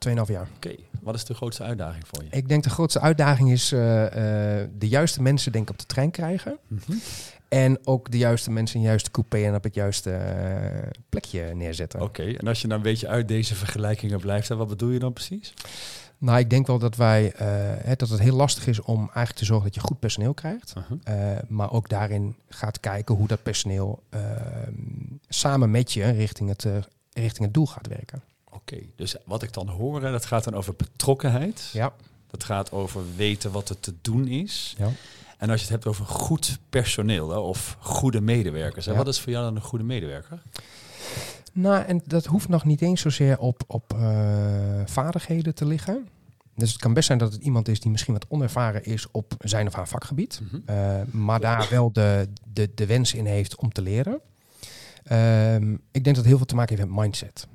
2,5 0.08 0.12
jaar. 0.26 0.48
Oké, 0.56 0.74
wat 1.00 1.14
is 1.14 1.24
de 1.24 1.34
grootste 1.34 1.62
uitdaging 1.62 2.04
voor 2.06 2.24
je? 2.24 2.30
Ik 2.30 2.48
denk 2.48 2.62
de 2.62 2.70
grootste 2.70 3.00
uitdaging 3.00 3.50
is 3.50 3.72
eh, 3.72 4.60
eh, 4.62 4.68
de 4.78 4.88
juiste 4.88 5.22
mensen 5.22 5.52
denk 5.52 5.64
ik 5.64 5.70
op 5.70 5.78
de 5.78 5.86
trein 5.86 6.10
krijgen. 6.10 6.58
Mhm. 6.66 6.92
En 7.50 7.86
ook 7.86 8.10
de 8.10 8.18
juiste 8.18 8.50
mensen 8.50 8.76
in 8.76 8.82
de 8.82 8.88
juiste 8.88 9.10
coupé 9.10 9.44
en 9.44 9.54
op 9.54 9.62
het 9.62 9.74
juiste 9.74 10.10
eh, 10.10 10.88
plekje 11.08 11.54
neerzetten. 11.54 12.00
Oké, 12.00 12.22
en 12.22 12.46
als 12.46 12.60
je 12.60 12.66
nou 12.66 12.80
een 12.80 12.86
beetje 12.86 13.08
uit 13.08 13.28
deze 13.28 13.54
vergelijkingen 13.54 14.20
blijft, 14.20 14.48
wat 14.48 14.68
bedoel 14.68 14.90
je 14.90 14.98
dan 14.98 15.12
precies? 15.12 15.54
Nou, 16.20 16.38
ik 16.38 16.50
denk 16.50 16.66
wel 16.66 16.78
dat 16.78 16.96
wij 16.96 17.32
eh, 17.32 17.46
hè, 17.84 17.94
dat 17.96 18.08
het 18.08 18.20
heel 18.20 18.36
lastig 18.36 18.66
is 18.66 18.80
om 18.80 18.98
eigenlijk 18.98 19.32
te 19.32 19.44
zorgen 19.44 19.64
dat 19.64 19.74
je 19.74 19.80
goed 19.80 19.98
personeel 19.98 20.34
krijgt. 20.34 20.74
Uh-huh. 20.76 21.32
Eh, 21.36 21.42
maar 21.48 21.72
ook 21.72 21.88
daarin 21.88 22.36
gaat 22.48 22.80
kijken 22.80 23.14
hoe 23.14 23.26
dat 23.26 23.42
personeel 23.42 24.02
eh, 24.08 24.20
samen 25.28 25.70
met 25.70 25.92
je 25.92 26.10
richting 26.10 26.48
het, 26.48 26.64
eh, 26.64 26.76
richting 27.12 27.44
het 27.44 27.54
doel 27.54 27.66
gaat 27.66 27.86
werken. 27.86 28.22
Oké, 28.50 28.76
dus 28.96 29.16
wat 29.24 29.42
ik 29.42 29.52
dan 29.52 29.68
hoor, 29.68 30.00
dat 30.00 30.26
gaat 30.26 30.44
dan 30.44 30.54
over 30.54 30.74
betrokkenheid. 30.76 31.70
Ja. 31.72 31.92
Dat 32.30 32.44
gaat 32.44 32.72
over 32.72 33.02
weten 33.16 33.52
wat 33.52 33.68
er 33.68 33.80
te 33.80 33.94
doen 34.00 34.28
is. 34.28 34.74
Ja. 34.78 34.90
En 35.40 35.50
als 35.50 35.58
je 35.60 35.64
het 35.66 35.74
hebt 35.74 35.86
over 35.86 36.06
goed 36.06 36.58
personeel 36.70 37.30
hè, 37.30 37.36
of 37.36 37.76
goede 37.80 38.20
medewerkers. 38.20 38.86
Hè, 38.86 38.92
Ja. 38.92 38.98
Wat 38.98 39.08
is 39.08 39.20
voor 39.20 39.32
jou 39.32 39.44
dan 39.44 39.56
een 39.56 39.62
goede 39.62 39.84
medewerker? 39.84 40.42
Nou, 41.52 41.84
en 41.84 42.02
dat 42.06 42.26
hoeft 42.26 42.48
nog 42.48 42.64
niet 42.64 42.80
eens 42.80 43.00
zozeer 43.00 43.38
op, 43.38 43.62
op 43.66 43.92
eh, 43.92 44.00
vaardigheden 44.84 45.54
te 45.54 45.66
liggen. 45.66 46.08
Dus 46.54 46.72
het 46.72 46.80
kan 46.80 46.92
best 46.94 47.06
zijn 47.06 47.18
dat 47.18 47.32
het 47.32 47.42
iemand 47.42 47.68
is 47.68 47.80
die 47.80 47.90
misschien 47.90 48.12
wat 48.12 48.26
onervaren 48.28 48.84
is 48.84 49.10
op 49.10 49.34
zijn 49.38 49.66
of 49.66 49.74
haar 49.74 49.88
vakgebied. 49.88 50.40
Mhm. 50.42 50.56
Eh, 50.64 51.00
maar 51.10 51.40
daar 51.40 51.66
wel 51.70 51.92
de, 51.92 52.28
de, 52.52 52.70
de 52.74 52.86
wens 52.86 53.14
in 53.14 53.26
heeft 53.26 53.56
om 53.56 53.72
te 53.72 53.82
leren. 53.82 54.20
Ehm, 55.04 55.72
ik 55.72 56.04
denk 56.04 56.04
dat 56.04 56.16
het 56.16 56.26
heel 56.26 56.36
veel 56.36 56.46
te 56.46 56.54
maken 56.54 56.76
heeft 56.76 56.88
met 56.88 56.98
mindset. 56.98 57.46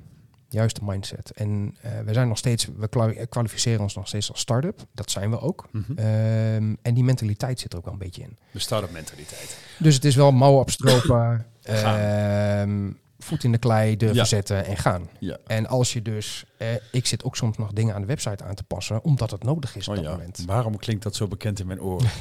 Juist 0.48 0.76
de 0.76 0.82
mindset. 0.84 1.30
En 1.30 1.76
eh, 1.80 1.90
we 2.04 2.12
zijn 2.12 2.28
nog 2.28 2.38
steeds, 2.38 2.68
we 2.76 2.88
kwa- 2.88 3.24
kwalificeren 3.28 3.80
ons 3.80 3.94
nog 3.94 4.08
steeds 4.08 4.30
als 4.30 4.40
start-up. 4.40 4.80
Dat 4.94 5.10
zijn 5.10 5.30
we 5.30 5.40
ook. 5.40 5.68
Mhm. 5.72 5.92
Ehm, 5.98 6.74
en 6.82 6.94
die 6.94 7.04
mentaliteit 7.04 7.60
zit 7.60 7.72
er 7.72 7.78
ook 7.78 7.84
wel 7.84 7.92
een 7.92 7.98
beetje 7.98 8.22
in. 8.22 8.36
De 8.52 8.58
start-up 8.58 8.90
mentaliteit. 8.92 9.58
Dus 9.78 9.94
het 9.94 10.04
is 10.04 10.14
wel 10.14 10.32
mouwen 10.32 10.60
opstropen, 10.60 11.46
ehm, 11.62 12.90
voet 13.18 13.44
in 13.44 13.52
de 13.52 13.58
klei 13.58 13.96
durven 13.96 14.16
Ja. 14.16 14.24
zetten 14.24 14.64
en 14.64 14.76
gaan. 14.76 15.08
Ja. 15.18 15.38
En 15.46 15.66
als 15.66 15.92
je 15.92 16.02
dus, 16.02 16.44
eh, 16.58 16.68
ik 16.92 17.06
zit 17.06 17.24
ook 17.24 17.36
soms 17.36 17.56
nog 17.58 17.72
dingen 17.72 17.94
aan 17.94 18.00
de 18.00 18.06
website 18.06 18.44
aan 18.44 18.54
te 18.54 18.64
passen, 18.64 19.04
omdat 19.04 19.30
het 19.30 19.42
nodig 19.44 19.76
is 19.76 19.88
op 19.88 19.94
Oh 19.96 20.00
dat 20.00 20.10
ja, 20.10 20.16
moment. 20.16 20.42
waarom 20.46 20.76
klinkt 20.76 21.02
dat 21.02 21.14
zo 21.14 21.28
bekend 21.28 21.60
in 21.60 21.66
mijn 21.66 21.80
oren? 21.80 22.08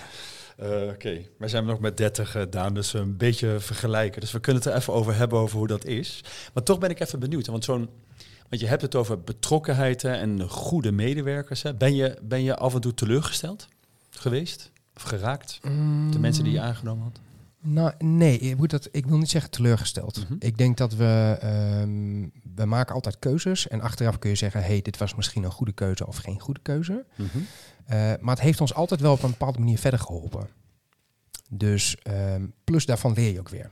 Eh, 0.55 0.69
Oké, 0.89 1.21
wij 1.37 1.47
zijn 1.47 1.65
nog 1.65 1.79
met 1.79 1.97
30 1.97 2.31
gedaan, 2.31 2.73
dus 2.73 2.93
een 2.93 3.17
beetje 3.17 3.59
vergelijken. 3.59 4.21
Dus 4.21 4.31
we 4.31 4.39
kunnen 4.39 4.61
het 4.63 4.71
er 4.71 4.77
even 4.77 4.93
over 4.93 5.15
hebben, 5.15 5.39
over 5.39 5.57
hoe 5.57 5.67
dat 5.67 5.85
is. 5.85 6.23
Maar 6.53 6.63
toch 6.63 6.79
ben 6.79 6.89
ik 6.89 6.99
even 6.99 7.19
benieuwd, 7.19 7.47
want 7.47 7.63
zo'n... 7.63 7.89
Want 8.49 8.61
je 8.61 8.67
hebt 8.67 8.81
het 8.81 8.95
over 8.95 9.21
betrokkenheid 9.21 10.03
en 10.03 10.49
goede 10.49 10.91
medewerkers. 10.91 11.61
Hè. 11.61 11.73
Ben, 11.73 11.95
je, 11.95 12.17
ben 12.21 12.43
je 12.43 12.55
af 12.55 12.73
en 12.73 12.81
toe 12.81 12.93
teleurgesteld 12.93 13.67
geweest? 14.09 14.71
Of 14.95 15.01
geraakt? 15.01 15.59
De 16.11 16.19
mensen 16.19 16.43
die 16.43 16.53
je 16.53 16.59
aangenomen 16.59 17.03
had? 17.03 17.19
Nou, 17.61 17.93
nee, 17.97 18.37
ik, 18.37 18.57
moet 18.57 18.69
dat, 18.69 18.89
ik 18.91 19.05
wil 19.05 19.17
niet 19.17 19.29
zeggen 19.29 19.51
teleurgesteld. 19.51 20.23
Mhm. 20.23 20.35
Ik 20.39 20.57
denk 20.57 20.77
dat 20.77 20.93
we, 20.93 21.37
ehm, 21.41 22.27
we 22.55 22.65
maken 22.65 22.95
altijd 22.95 23.19
keuzes 23.19 23.67
en 23.67 23.81
achteraf 23.81 24.19
kun 24.19 24.29
je 24.29 24.35
zeggen, 24.35 24.63
hey, 24.63 24.81
dit 24.81 24.97
was 24.97 25.15
misschien 25.15 25.43
een 25.43 25.51
goede 25.51 25.73
keuze 25.73 26.07
of 26.07 26.17
geen 26.17 26.39
goede 26.39 26.59
keuze. 26.59 27.05
Eh, 27.85 28.13
maar 28.19 28.35
het 28.35 28.43
heeft 28.43 28.61
ons 28.61 28.73
altijd 28.73 29.01
wel 29.01 29.13
op 29.13 29.23
een 29.23 29.29
bepaalde 29.29 29.59
manier 29.59 29.77
verder 29.77 29.99
geholpen. 29.99 30.47
Dus 31.49 31.95
ehm, 31.95 32.45
plus 32.63 32.85
daarvan 32.85 33.13
leer 33.13 33.33
je 33.33 33.39
ook 33.39 33.49
weer. 33.49 33.71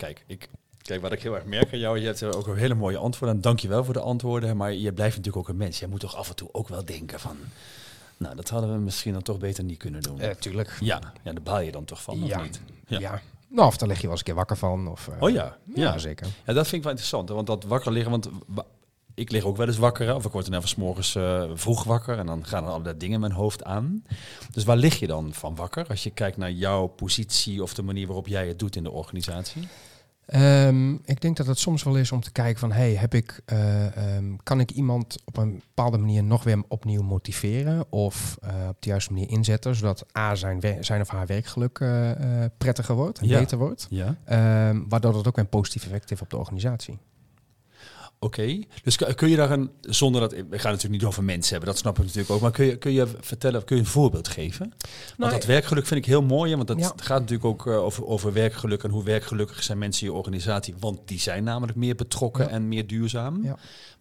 Kijk, 0.00 0.24
ik, 0.26 0.48
kijk, 0.90 1.02
wat 1.02 1.12
ik 1.12 1.22
heel 1.22 1.34
erg 1.34 1.44
merk 1.44 1.72
aan 1.72 1.78
jou, 1.78 1.98
je 1.98 2.06
hebt 2.06 2.22
ook 2.24 2.46
een 2.46 2.56
hele 2.56 2.74
mooie 2.74 2.96
antwoorden. 2.96 3.36
En 3.36 3.42
dank 3.42 3.60
je 3.60 3.68
wel 3.68 3.84
voor 3.84 3.94
de 3.94 4.00
antwoorden, 4.00 4.56
maar 4.56 4.72
je 4.72 4.92
blijft 4.92 5.16
natuurlijk 5.16 5.42
ook 5.44 5.48
een 5.52 5.56
mens. 5.60 5.78
Jij 5.78 5.88
moet 5.88 6.00
toch 6.00 6.16
af 6.16 6.28
en 6.28 6.34
toe 6.36 6.48
ook 6.52 6.68
wel 6.68 6.84
denken 6.84 7.20
van... 7.20 7.36
Nou, 8.16 8.36
dat 8.36 8.48
hadden 8.48 8.72
we 8.72 8.78
misschien 8.78 9.12
dan 9.12 9.22
toch 9.22 9.38
beter 9.38 9.64
niet 9.64 9.78
kunnen 9.78 10.02
doen. 10.02 10.20
tuurlijk. 10.38 10.76
ja, 10.80 11.00
ja, 11.22 11.32
daar 11.32 11.42
baal 11.42 11.60
je 11.60 11.72
dan 11.72 11.84
toch 11.84 12.02
van, 12.02 12.24
Ja. 12.26 12.36
of 12.38 12.42
niet? 12.42 12.60
Ja. 12.86 12.98
Ja. 12.98 13.20
Nou, 13.48 13.66
of 13.68 13.76
daar 13.76 13.88
lig 13.88 13.96
je 13.96 14.02
wel 14.02 14.10
eens 14.10 14.20
een 14.20 14.26
keer 14.26 14.34
wakker 14.34 14.56
van. 14.56 14.88
Of, 14.88 15.08
eh, 15.08 15.22
Oh 15.22 15.30
ja, 15.30 15.56
ja, 15.74 15.82
ja. 15.82 15.98
zeker. 15.98 16.26
Ja, 16.46 16.52
dat 16.52 16.62
vind 16.66 16.72
ik 16.76 16.82
wel 16.82 16.90
interessant. 16.90 17.28
Want 17.28 17.46
dat 17.46 17.64
wakker 17.64 17.92
liggen, 17.92 18.10
want 18.10 18.28
wa- 18.46 18.64
ik 19.14 19.30
lig 19.30 19.44
ook 19.44 19.56
wel 19.56 19.66
eens 19.66 19.76
wakker. 19.78 20.14
Of 20.14 20.24
ik 20.24 20.32
word 20.32 20.44
dan 20.44 20.54
even 20.54 20.68
's 20.68 20.74
morgens 20.74 21.14
eh, 21.14 21.44
vroeg 21.54 21.84
wakker 21.84 22.18
en 22.18 22.26
dan 22.26 22.46
gaan 22.46 22.64
er 22.64 22.70
allerlei 22.70 22.96
dingen 22.96 23.14
in 23.14 23.20
mijn 23.20 23.32
hoofd 23.32 23.64
aan. 23.64 24.04
Dus 24.52 24.64
waar 24.64 24.76
lig 24.76 24.98
je 24.98 25.06
dan 25.06 25.32
van 25.32 25.54
wakker? 25.54 25.86
Als 25.88 26.02
je 26.02 26.10
kijkt 26.10 26.36
naar 26.36 26.50
jouw 26.50 26.86
positie 26.86 27.62
of 27.62 27.74
de 27.74 27.82
manier 27.82 28.06
waarop 28.06 28.26
jij 28.26 28.48
het 28.48 28.58
doet 28.58 28.76
in 28.76 28.82
de 28.82 28.90
organisatie. 28.90 29.68
Ehm, 30.30 30.92
ik 30.92 31.20
denk 31.20 31.36
dat 31.36 31.46
het 31.46 31.58
soms 31.58 31.82
wel 31.82 31.96
is 31.96 32.12
om 32.12 32.20
te 32.20 32.32
kijken 32.32 32.60
van, 32.60 32.72
hey, 32.72 32.94
heb 32.94 33.14
ik, 33.14 33.40
eh, 33.44 33.96
ehm, 34.16 34.36
kan 34.42 34.60
ik 34.60 34.70
iemand 34.70 35.18
op 35.24 35.36
een 35.36 35.52
bepaalde 35.52 35.98
manier 35.98 36.22
nog 36.24 36.44
weer 36.44 36.62
opnieuw 36.68 37.02
motiveren 37.02 37.92
of 37.92 38.38
eh, 38.42 38.50
op 38.68 38.76
de 38.82 38.88
juiste 38.88 39.12
manier 39.12 39.28
inzetten, 39.30 39.74
zodat 39.74 40.04
A, 40.18 40.34
zijn, 40.34 40.60
zijn 40.80 41.00
of 41.00 41.08
haar 41.08 41.26
werkgeluk 41.26 41.78
eh, 41.78 42.10
prettiger 42.58 42.94
wordt 42.94 43.18
en 43.18 43.26
Ja. 43.26 43.38
beter 43.38 43.58
wordt, 43.58 43.86
Ja. 43.90 44.16
Ehm, 44.24 44.80
waardoor 44.88 45.12
dat 45.12 45.26
ook 45.26 45.38
een 45.38 45.48
positief 45.48 45.84
effect 45.84 46.08
heeft 46.10 46.22
op 46.22 46.30
de 46.30 46.36
organisatie. 46.38 46.98
Oké, 48.22 48.62
dus 48.82 48.96
kun- 49.14 49.28
je 49.28 49.36
daar 49.36 49.50
een, 49.50 49.70
zonder 49.80 50.20
dat, 50.20 50.30
we 50.32 50.38
gaan 50.38 50.50
het 50.50 50.62
natuurlijk 50.62 50.90
niet 50.90 51.04
over 51.04 51.24
mensen 51.24 51.50
hebben, 51.50 51.68
dat 51.68 51.78
snap 51.78 51.98
ik 51.98 52.04
natuurlijk 52.04 52.30
ook, 52.30 52.40
maar 52.40 52.50
kun 52.50 52.64
je, 52.66 52.76
kun 52.78 52.92
je 52.92 53.06
vertellen, 53.20 53.64
kun 53.64 53.76
je 53.76 53.82
een 53.82 53.88
voorbeeld 53.88 54.28
geven? 54.28 54.68
Want 54.68 55.16
Nou, 55.18 55.32
dat 55.32 55.44
werkgeluk 55.44 55.86
vind 55.86 56.00
ik 56.00 56.06
heel 56.06 56.22
mooi, 56.22 56.56
want 56.56 56.68
dat 56.68 56.78
Ja. 56.78 56.92
gaat 56.96 57.20
natuurlijk 57.20 57.44
ook 57.44 57.66
eh, 57.66 57.82
over, 57.84 58.06
over 58.06 58.32
werkgeluk 58.32 58.82
en 58.82 58.90
hoe 58.90 59.04
werkgelukkig 59.04 59.62
zijn 59.62 59.78
mensen 59.78 60.06
in 60.06 60.12
je 60.12 60.18
organisatie, 60.18 60.74
want 60.78 61.08
die 61.08 61.18
zijn 61.18 61.44
namelijk 61.44 61.76
meer 61.78 61.94
betrokken 61.94 62.44
Ja. 62.44 62.50
en 62.50 62.68
meer 62.68 62.86
duurzaam. 62.86 63.44
Ja. 63.44 63.56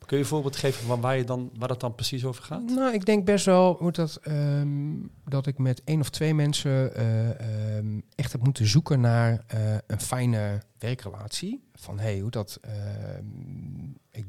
Kun 0.06 0.18
je 0.18 0.24
een 0.24 0.30
voorbeeld 0.30 0.56
geven 0.56 0.86
van 0.86 1.02
waar, 1.02 1.18
je 1.18 1.24
dan, 1.24 1.50
waar 1.58 1.68
dat 1.68 1.80
dan 1.80 1.96
precies 1.96 2.26
over 2.26 2.44
gaat? 2.44 2.64
Nou, 2.66 2.94
ik 2.94 3.06
denk 3.06 3.26
best 3.26 3.46
wel 3.46 3.76
hoe 3.80 3.92
dat, 3.92 4.20
ehm, 4.22 4.92
dat 5.26 5.48
ik 5.48 5.58
met 5.58 5.82
één 5.84 6.00
of 6.00 6.10
twee 6.10 6.34
mensen 6.34 6.96
eh, 6.96 7.30
ehm, 7.78 8.00
echt 8.16 8.32
heb 8.32 8.44
moeten 8.44 8.68
zoeken 8.68 9.00
naar 9.00 9.44
eh, 9.48 9.60
een 9.88 10.02
fijne 10.02 10.62
werkrelatie. 10.78 11.64
Van 11.74 12.00
hey, 12.00 12.20
hoe 12.20 12.32
dat. 12.32 12.58
ehm, 12.62 12.76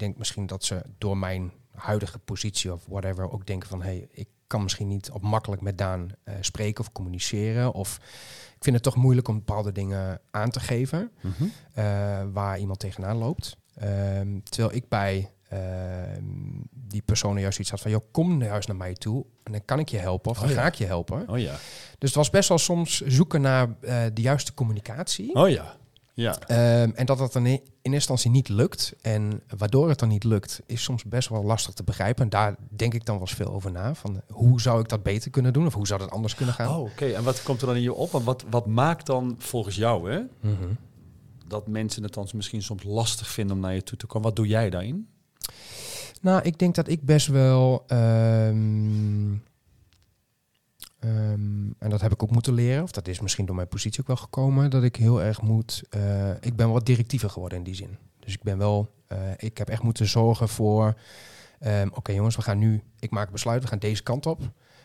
denk 0.00 0.16
misschien 0.18 0.46
dat 0.46 0.64
ze 0.64 0.82
door 0.98 1.16
mijn 1.18 1.52
huidige 1.74 2.18
positie 2.18 2.72
of 2.72 2.84
whatever 2.88 3.30
ook 3.30 3.46
denken 3.46 3.68
van 3.68 3.82
hey, 3.82 4.08
ik 4.10 4.28
kan 4.46 4.62
misschien 4.62 4.88
niet 4.88 5.10
op 5.10 5.22
makkelijk 5.22 5.62
met 5.62 5.78
Daan 5.78 6.08
eh, 6.24 6.34
spreken 6.40 6.84
of 6.84 6.92
communiceren. 6.92 7.72
Of 7.72 7.96
ik 8.56 8.64
vind 8.64 8.74
het 8.74 8.84
toch 8.84 8.96
moeilijk 8.96 9.28
om 9.28 9.34
bepaalde 9.34 9.72
dingen 9.72 10.20
aan 10.30 10.50
te 10.50 10.60
geven 10.60 11.10
Mhm. 11.20 11.44
eh, 11.74 11.84
waar 12.32 12.58
iemand 12.58 12.78
tegenaan 12.78 13.16
loopt. 13.16 13.56
Ehm, 13.74 14.40
terwijl 14.42 14.74
ik 14.76 14.88
bij 14.88 15.30
ehm, 15.48 16.22
die 16.70 17.02
persoon 17.02 17.38
juist 17.40 17.58
iets 17.58 17.70
had 17.70 17.80
van, 17.80 17.90
joh, 17.90 18.04
kom 18.10 18.42
juist 18.42 18.68
naar 18.68 18.76
mij 18.76 18.92
toe 18.94 19.24
en 19.44 19.52
dan 19.52 19.64
kan 19.64 19.78
ik 19.78 19.88
je 19.88 19.98
helpen 19.98 20.30
of 20.30 20.38
dan 20.38 20.48
Oh 20.48 20.54
ja. 20.54 20.60
ga 20.60 20.66
ik 20.66 20.74
je 20.74 20.86
helpen. 20.86 21.28
Oh 21.28 21.38
ja. 21.38 21.52
Dus 21.98 22.08
het 22.08 22.14
was 22.14 22.30
best 22.30 22.48
wel 22.48 22.58
soms 22.58 23.00
zoeken 23.00 23.40
naar 23.40 23.68
eh, 23.80 24.02
de 24.14 24.22
juiste 24.22 24.54
communicatie. 24.54 25.34
Oh 25.34 25.48
ja. 25.48 25.76
Ja. 26.14 26.38
Ehm, 26.46 26.90
en 26.94 27.06
dat 27.06 27.18
dat 27.18 27.32
dan 27.32 27.60
eerste 27.82 28.12
instantie 28.12 28.30
niet 28.30 28.48
lukt. 28.48 28.94
En 29.00 29.42
waardoor 29.58 29.88
het 29.88 29.98
dan 29.98 30.08
niet 30.08 30.24
lukt, 30.24 30.60
is 30.66 30.82
soms 30.82 31.04
best 31.04 31.28
wel 31.28 31.44
lastig 31.44 31.74
te 31.74 31.82
begrijpen. 31.82 32.24
En 32.24 32.30
daar 32.30 32.56
denk 32.68 32.94
ik 32.94 33.04
dan 33.04 33.14
wel 33.18 33.26
eens 33.26 33.36
veel 33.36 33.52
over 33.52 33.70
na. 33.70 33.94
Van 33.94 34.20
hoe 34.28 34.60
zou 34.60 34.80
ik 34.80 34.88
dat 34.88 35.02
beter 35.02 35.30
kunnen 35.30 35.52
doen? 35.52 35.66
Of 35.66 35.74
hoe 35.74 35.86
zou 35.86 36.00
dat 36.00 36.10
anders 36.10 36.34
kunnen 36.34 36.54
gaan? 36.54 36.68
Oh, 36.68 36.80
oké. 36.80 37.06
En 37.06 37.22
wat 37.24 37.42
komt 37.42 37.60
er 37.60 37.66
dan 37.66 37.76
in 37.76 37.82
je 37.82 37.94
op? 37.94 38.14
En 38.14 38.24
wat, 38.24 38.44
wat 38.50 38.66
maakt 38.66 39.06
dan 39.06 39.34
volgens 39.38 39.76
jou, 39.76 40.10
hè, 40.12 40.20
Mhm. 40.40 40.68
dat 41.46 41.66
mensen 41.68 42.02
het 42.02 42.14
dan 42.14 42.28
misschien 42.34 42.62
soms 42.62 42.82
lastig 42.82 43.28
vinden 43.28 43.56
om 43.56 43.62
naar 43.62 43.74
je 43.74 43.82
toe 43.82 43.98
te 43.98 44.06
komen? 44.06 44.26
Wat 44.28 44.36
doe 44.36 44.46
jij 44.46 44.70
daarin? 44.70 45.08
Nou, 46.20 46.42
ik 46.42 46.58
denk 46.58 46.74
dat 46.74 46.88
ik 46.88 47.04
best 47.04 47.26
wel. 47.26 47.84
ehm, 47.86 49.32
ehm, 50.98 51.70
en 51.78 51.89
dat 52.00 52.08
heb 52.08 52.12
ik 52.18 52.22
ook 52.22 52.30
moeten 52.30 52.54
leren, 52.54 52.82
of 52.82 52.90
dat 52.90 53.08
is 53.08 53.20
misschien 53.20 53.46
door 53.46 53.54
mijn 53.54 53.68
positie 53.68 54.00
ook 54.00 54.06
wel 54.06 54.16
gekomen, 54.16 54.70
dat 54.70 54.82
ik 54.82 54.96
heel 54.96 55.22
erg 55.22 55.42
moet. 55.42 55.82
eh, 55.90 56.30
ik 56.40 56.56
ben 56.56 56.70
wat 56.72 56.86
directiever 56.86 57.30
geworden 57.30 57.58
in 57.58 57.64
die 57.64 57.74
zin. 57.74 57.96
Dus 58.18 58.34
ik 58.34 58.42
ben 58.42 58.58
wel. 58.58 58.92
eh, 59.06 59.18
ik 59.36 59.58
heb 59.58 59.68
echt 59.68 59.82
moeten 59.82 60.06
zorgen 60.06 60.48
voor. 60.48 60.94
ehm, 61.58 61.88
Oké 61.94 62.12
jongens, 62.12 62.36
we 62.36 62.42
gaan 62.42 62.58
nu. 62.58 62.82
Ik 62.98 63.10
maak 63.10 63.26
een 63.26 63.32
besluit, 63.32 63.62
we 63.62 63.68
gaan 63.68 63.78
deze 63.78 64.02
kant 64.02 64.26
op. 64.26 64.40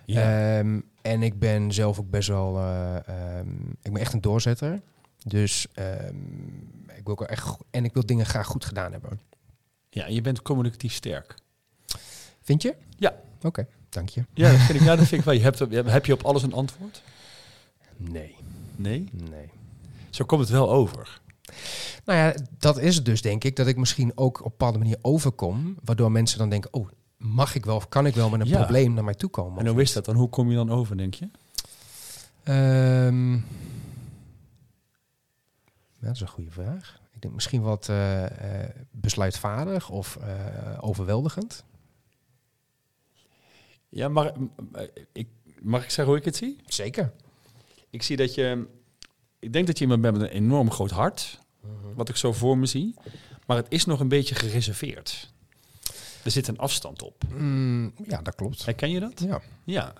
Ehm, 0.06 0.80
en 1.02 1.24
ik 1.24 1.40
ben 1.40 1.72
zelf 1.72 2.00
ook 2.00 2.10
best 2.10 2.28
wel. 2.28 2.58
eh, 2.58 3.08
ehm, 3.40 3.50
ik 3.82 3.92
ben 3.92 4.02
echt 4.02 4.14
een 4.14 4.22
doorzetter. 4.22 4.82
Dus 5.26 5.68
ik 6.96 7.04
wil 7.04 7.14
ook 7.20 7.22
echt. 7.22 7.58
En 7.72 7.84
ik 7.86 7.94
wil 7.94 8.06
dingen 8.06 8.26
graag 8.26 8.48
goed 8.48 8.66
gedaan 8.66 8.92
hebben. 8.92 9.20
ja, 9.90 10.08
je 10.08 10.22
bent 10.22 10.42
communicatief 10.42 10.94
sterk. 10.94 11.36
Vind 12.42 12.62
je? 12.62 12.76
Ja. 12.98 13.16
Oké, 13.42 13.68
dank 13.96 14.10
je. 14.10 14.26
Ja, 14.34 14.52
dat 14.52 14.60
vind 14.60 14.80
ik, 14.80 14.86
ja, 14.86 14.96
dat 14.96 15.08
vind 15.08 15.20
ik 15.22 15.26
wel. 15.26 15.34
Je 15.34 15.42
hebt, 15.42 15.60
heb 15.92 16.06
je 16.06 16.14
op 16.14 16.24
alles 16.24 16.44
een 16.44 16.54
antwoord? 16.54 17.02
Nee. 17.98 18.36
Nee? 18.76 19.10
Nee. 19.30 19.50
Zo 20.10 20.26
komt 20.26 20.42
het 20.42 20.50
wel 20.50 20.72
over. 20.72 21.22
Nou 22.06 22.20
ja, 22.20 22.36
dat 22.60 22.78
is 22.80 22.96
het 22.96 23.06
dus, 23.06 23.22
denk 23.22 23.44
ik. 23.44 23.56
Dat 23.56 23.68
ik 23.68 23.78
misschien 23.78 24.12
ook 24.16 24.38
op 24.40 24.46
een 24.46 24.52
bepaalde 24.52 24.78
manier 24.78 24.98
overkom. 25.02 25.78
Waardoor 25.84 26.12
mensen 26.12 26.38
dan 26.38 26.50
denken, 26.50 26.74
oh, 26.74 26.90
mag 27.18 27.56
ik 27.56 27.66
wel 27.66 27.76
of 27.76 27.90
kan 27.90 28.06
ik 28.06 28.16
wel 28.16 28.30
met 28.30 28.40
een 28.42 28.48
Ja. 28.48 28.58
probleem 28.58 28.94
naar 28.94 29.04
mij 29.04 29.14
toe 29.14 29.30
komen? 29.30 29.66
En 29.66 29.72
hoe 29.72 29.82
is 29.82 29.94
dat 29.94 30.06
dan? 30.06 30.16
Hoe 30.16 30.30
kom 30.30 30.50
je 30.50 30.56
dan 30.56 30.72
over, 30.72 30.98
denk 30.98 31.14
je? 31.14 31.30
Ehm, 32.44 33.34
ja, 33.34 33.42
dat 36.00 36.16
is 36.16 36.22
een 36.22 36.28
goede 36.28 36.52
vraag. 36.52 37.00
Ik 37.14 37.22
denk 37.22 37.34
misschien 37.34 37.62
wat 37.62 37.90
eh, 37.90 38.24
besluitvaardig 38.92 39.90
of 39.90 40.16
eh, 40.16 40.34
overweldigend. 40.80 41.64
Ja, 43.96 44.08
maar 44.08 44.32
ik, 45.12 45.28
mag 45.62 45.84
ik 45.84 45.90
zeggen 45.90 46.06
hoe 46.06 46.18
ik 46.18 46.26
het 46.26 46.36
zie? 46.36 46.58
Zeker. 46.68 47.12
Ik 47.90 48.04
zie 48.04 48.18
dat 48.18 48.34
je... 48.34 48.68
Ik 49.40 49.54
denk 49.54 49.68
dat 49.68 49.78
je 49.78 49.84
iemand 49.84 50.02
bent 50.02 50.18
met 50.18 50.30
een 50.30 50.36
enorm 50.36 50.72
groot 50.72 50.92
hart. 50.92 51.40
Wat 51.96 52.10
ik 52.10 52.16
zo 52.16 52.34
voor 52.34 52.58
me 52.58 52.66
zie. 52.66 52.94
Maar 53.46 53.58
het 53.58 53.66
is 53.70 53.86
nog 53.86 54.00
een 54.00 54.08
beetje 54.08 54.36
gereserveerd. 54.36 55.34
Er 56.24 56.32
zit 56.32 56.48
een 56.48 56.58
afstand 56.58 57.02
op. 57.02 57.24
Mm, 57.30 57.94
ja, 58.08 58.22
dat 58.22 58.36
klopt. 58.36 58.66
Herken 58.66 58.90
je 58.90 59.00
dat? 59.00 59.20
Ja. 59.20 59.42
Ja. 59.64 59.94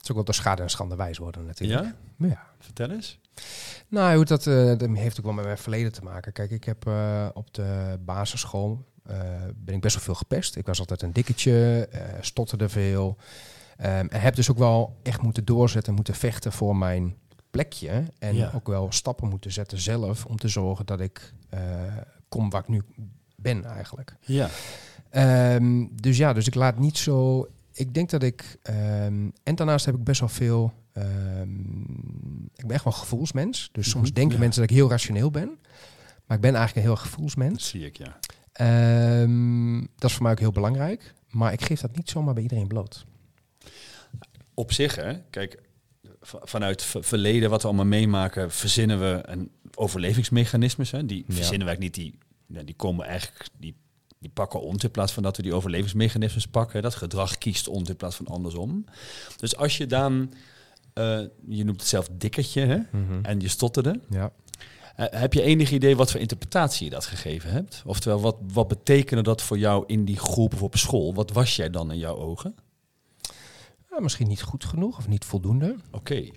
Het 0.00 0.08
is 0.08 0.16
ook 0.16 0.16
wel 0.16 0.34
door 0.34 0.44
schade 0.44 0.62
en 0.62 0.70
schande 0.70 0.96
wijs 0.96 1.18
worden 1.18 1.46
natuurlijk. 1.46 1.94
Ja? 2.16 2.26
Ja. 2.28 2.46
Vertel 2.58 2.90
eens. 2.90 3.18
Nou, 3.88 4.16
hoe 4.16 4.24
dat, 4.24 4.46
eh, 4.46 4.64
dat 4.78 4.88
heeft 4.92 5.18
ook 5.18 5.24
wel 5.24 5.34
met 5.34 5.44
mijn 5.44 5.58
verleden 5.58 5.92
te 5.92 6.02
maken. 6.02 6.32
Kijk, 6.32 6.50
ik 6.50 6.64
heb 6.64 6.86
eh, 6.86 7.28
op 7.34 7.54
de 7.54 7.98
basisschool 8.04 8.84
eh, 9.04 9.18
ben 9.56 9.74
ik 9.74 9.80
best 9.80 9.94
wel 9.94 10.04
veel 10.04 10.14
gepest. 10.14 10.56
Ik 10.56 10.66
was 10.66 10.78
altijd 10.80 11.02
een 11.02 11.12
dikketje, 11.12 11.88
stotterde 12.20 12.68
veel. 12.68 13.16
Ehm, 13.76 14.06
en 14.08 14.20
heb 14.20 14.34
dus 14.34 14.50
ook 14.50 14.58
wel 14.58 14.96
echt 15.02 15.22
moeten 15.22 15.44
doorzetten, 15.44 15.94
moeten 15.94 16.14
vechten 16.14 16.52
voor 16.52 16.76
mijn 16.76 17.16
plekje. 17.50 18.04
En 18.18 18.34
Ja. 18.34 18.52
ook 18.54 18.66
wel 18.66 18.92
stappen 18.92 19.28
moeten 19.28 19.52
zetten 19.52 19.78
zelf 19.80 20.26
om 20.26 20.36
te 20.36 20.48
zorgen 20.48 20.86
dat 20.86 21.00
ik 21.00 21.32
kom 22.28 22.50
waar 22.50 22.60
ik 22.60 22.68
nu 22.68 22.82
ben 23.36 23.64
eigenlijk. 23.64 24.16
Ja. 24.20 24.48
Ehm, 25.10 25.86
dus 25.92 26.16
ja, 26.16 26.32
dus 26.32 26.46
ik 26.46 26.54
laat 26.54 26.78
niet 26.78 26.98
zo. 26.98 27.46
Ik 27.72 27.94
denk 27.94 28.10
dat 28.10 28.22
ik. 28.22 28.58
ehm, 28.62 29.28
en 29.42 29.54
daarnaast 29.54 29.84
heb 29.86 29.94
ik 29.94 30.04
best 30.04 30.20
wel 30.20 30.28
veel. 30.28 30.72
ehm, 30.92 31.60
ik 32.54 32.66
ben 32.66 32.70
echt 32.70 32.84
wel 32.84 32.92
een 32.92 32.98
gevoelsmens. 32.98 33.68
Dus 33.72 33.90
soms 33.90 34.06
Mhm, 34.06 34.14
denken 34.14 34.34
ja. 34.34 34.40
mensen 34.40 34.60
dat 34.60 34.70
ik 34.70 34.76
heel 34.76 34.88
rationeel 34.90 35.30
ben. 35.30 35.58
Maar 36.26 36.36
ik 36.36 36.42
ben 36.42 36.54
eigenlijk 36.54 36.76
een 36.76 36.82
heel 36.82 36.90
erg 36.92 37.00
Dat 37.02 37.10
gevoelsmens. 37.10 37.68
zie 37.68 37.84
ik, 37.86 37.96
ja. 37.96 38.18
Ehm, 38.52 39.78
dat 39.96 40.10
is 40.10 40.12
voor 40.12 40.22
mij 40.22 40.32
ook 40.32 40.38
heel 40.38 40.52
belangrijk. 40.52 41.14
Maar 41.28 41.52
ik 41.52 41.62
geef 41.62 41.80
dat 41.80 41.96
niet 41.96 42.10
zomaar 42.10 42.34
bij 42.34 42.42
iedereen 42.42 42.66
bloot. 42.66 43.04
Op 44.54 44.72
zich, 44.72 44.94
hè. 44.96 45.20
Kijk, 45.30 45.62
vanuit 46.22 46.82
verleden 47.00 47.50
wat 47.50 47.62
we 47.62 47.68
allemaal 47.68 47.86
meemaken... 47.86 48.50
verzinnen 48.50 48.98
we 49.00 49.20
een 49.24 49.50
overlevingsmechanismes. 49.74 50.90
Hè. 50.90 51.06
Die 51.06 51.24
Ja. 51.26 51.34
verzinnen 51.34 51.66
wij 51.66 51.76
niet. 51.76 51.94
Die, 51.94 52.18
die 52.46 52.74
komen 52.74 53.06
eigenlijk... 53.06 53.48
Die, 53.58 53.74
die 54.20 54.30
pakken 54.30 54.60
ons 54.60 54.84
in 54.84 54.90
plaats 54.90 55.12
van 55.12 55.22
dat 55.22 55.36
we 55.36 55.42
die 55.42 55.54
overlevingsmechanismes 55.54 56.46
pakken. 56.46 56.82
Dat 56.82 56.94
gedrag 56.94 57.38
kiest 57.38 57.68
ons 57.68 57.88
in 57.88 57.96
plaats 57.96 58.16
van 58.16 58.26
andersom. 58.26 58.84
Dus 59.36 59.56
als 59.56 59.76
je 59.76 59.86
dan... 59.86 60.32
eh, 60.92 61.20
je 61.48 61.64
noemt 61.64 61.80
het 61.80 61.88
zelf 61.88 62.08
dikkertje, 62.12 62.60
hè. 62.60 62.78
En 63.22 63.40
je 63.40 63.48
stotterde. 63.48 64.00
Ja. 64.10 64.32
Eh, 64.96 65.06
heb 65.20 65.32
je 65.32 65.42
enig 65.42 65.70
idee 65.70 65.96
wat 65.96 66.10
voor 66.10 66.20
interpretatie 66.20 66.84
je 66.84 66.90
dat 66.90 67.06
gegeven 67.06 67.50
hebt? 67.50 67.82
Oftewel, 67.86 68.20
wat, 68.20 68.36
wat 68.52 68.68
betekende 68.68 69.22
dat 69.22 69.42
voor 69.42 69.58
jou 69.58 69.84
in 69.86 70.04
die 70.04 70.18
groep 70.18 70.54
of 70.54 70.62
op 70.62 70.76
school? 70.76 71.14
Wat 71.14 71.30
was 71.30 71.56
jij 71.56 71.70
dan 71.70 71.92
in 71.92 71.98
jouw 71.98 72.16
ogen? 72.16 72.54
Ja, 73.90 74.00
misschien 74.00 74.28
niet 74.28 74.42
goed 74.42 74.64
genoeg 74.64 74.98
of 74.98 75.08
niet 75.08 75.24
voldoende. 75.24 75.76
Oké. 75.90 76.28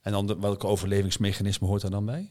En 0.00 0.12
dan 0.12 0.26
de, 0.26 0.38
welke 0.38 0.66
overlevingsmechanisme 0.66 1.66
hoort 1.66 1.82
daar 1.82 1.90
dan 1.90 2.04
bij? 2.04 2.30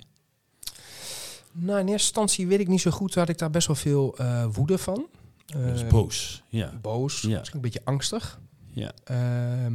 Nou, 1.51 1.79
in 1.79 1.87
eerste 1.87 2.07
instantie 2.07 2.47
weet 2.47 2.59
ik 2.59 2.67
niet 2.67 2.81
zo 2.81 2.91
goed. 2.91 3.15
Had 3.15 3.29
ik 3.29 3.37
daar 3.37 3.49
best 3.49 3.67
wel 3.67 3.75
veel 3.75 4.17
eh, 4.17 4.45
woede 4.51 4.77
van. 4.77 5.05
dus 5.45 5.81
Ehm, 5.81 5.89
boos. 5.89 6.43
Ja. 6.49 6.71
Boos. 6.81 7.21
Ja. 7.21 7.37
Misschien 7.37 7.55
een 7.55 7.61
beetje 7.61 7.81
angstig. 7.83 8.39
ja. 8.69 8.91
Ehm, 9.03 9.73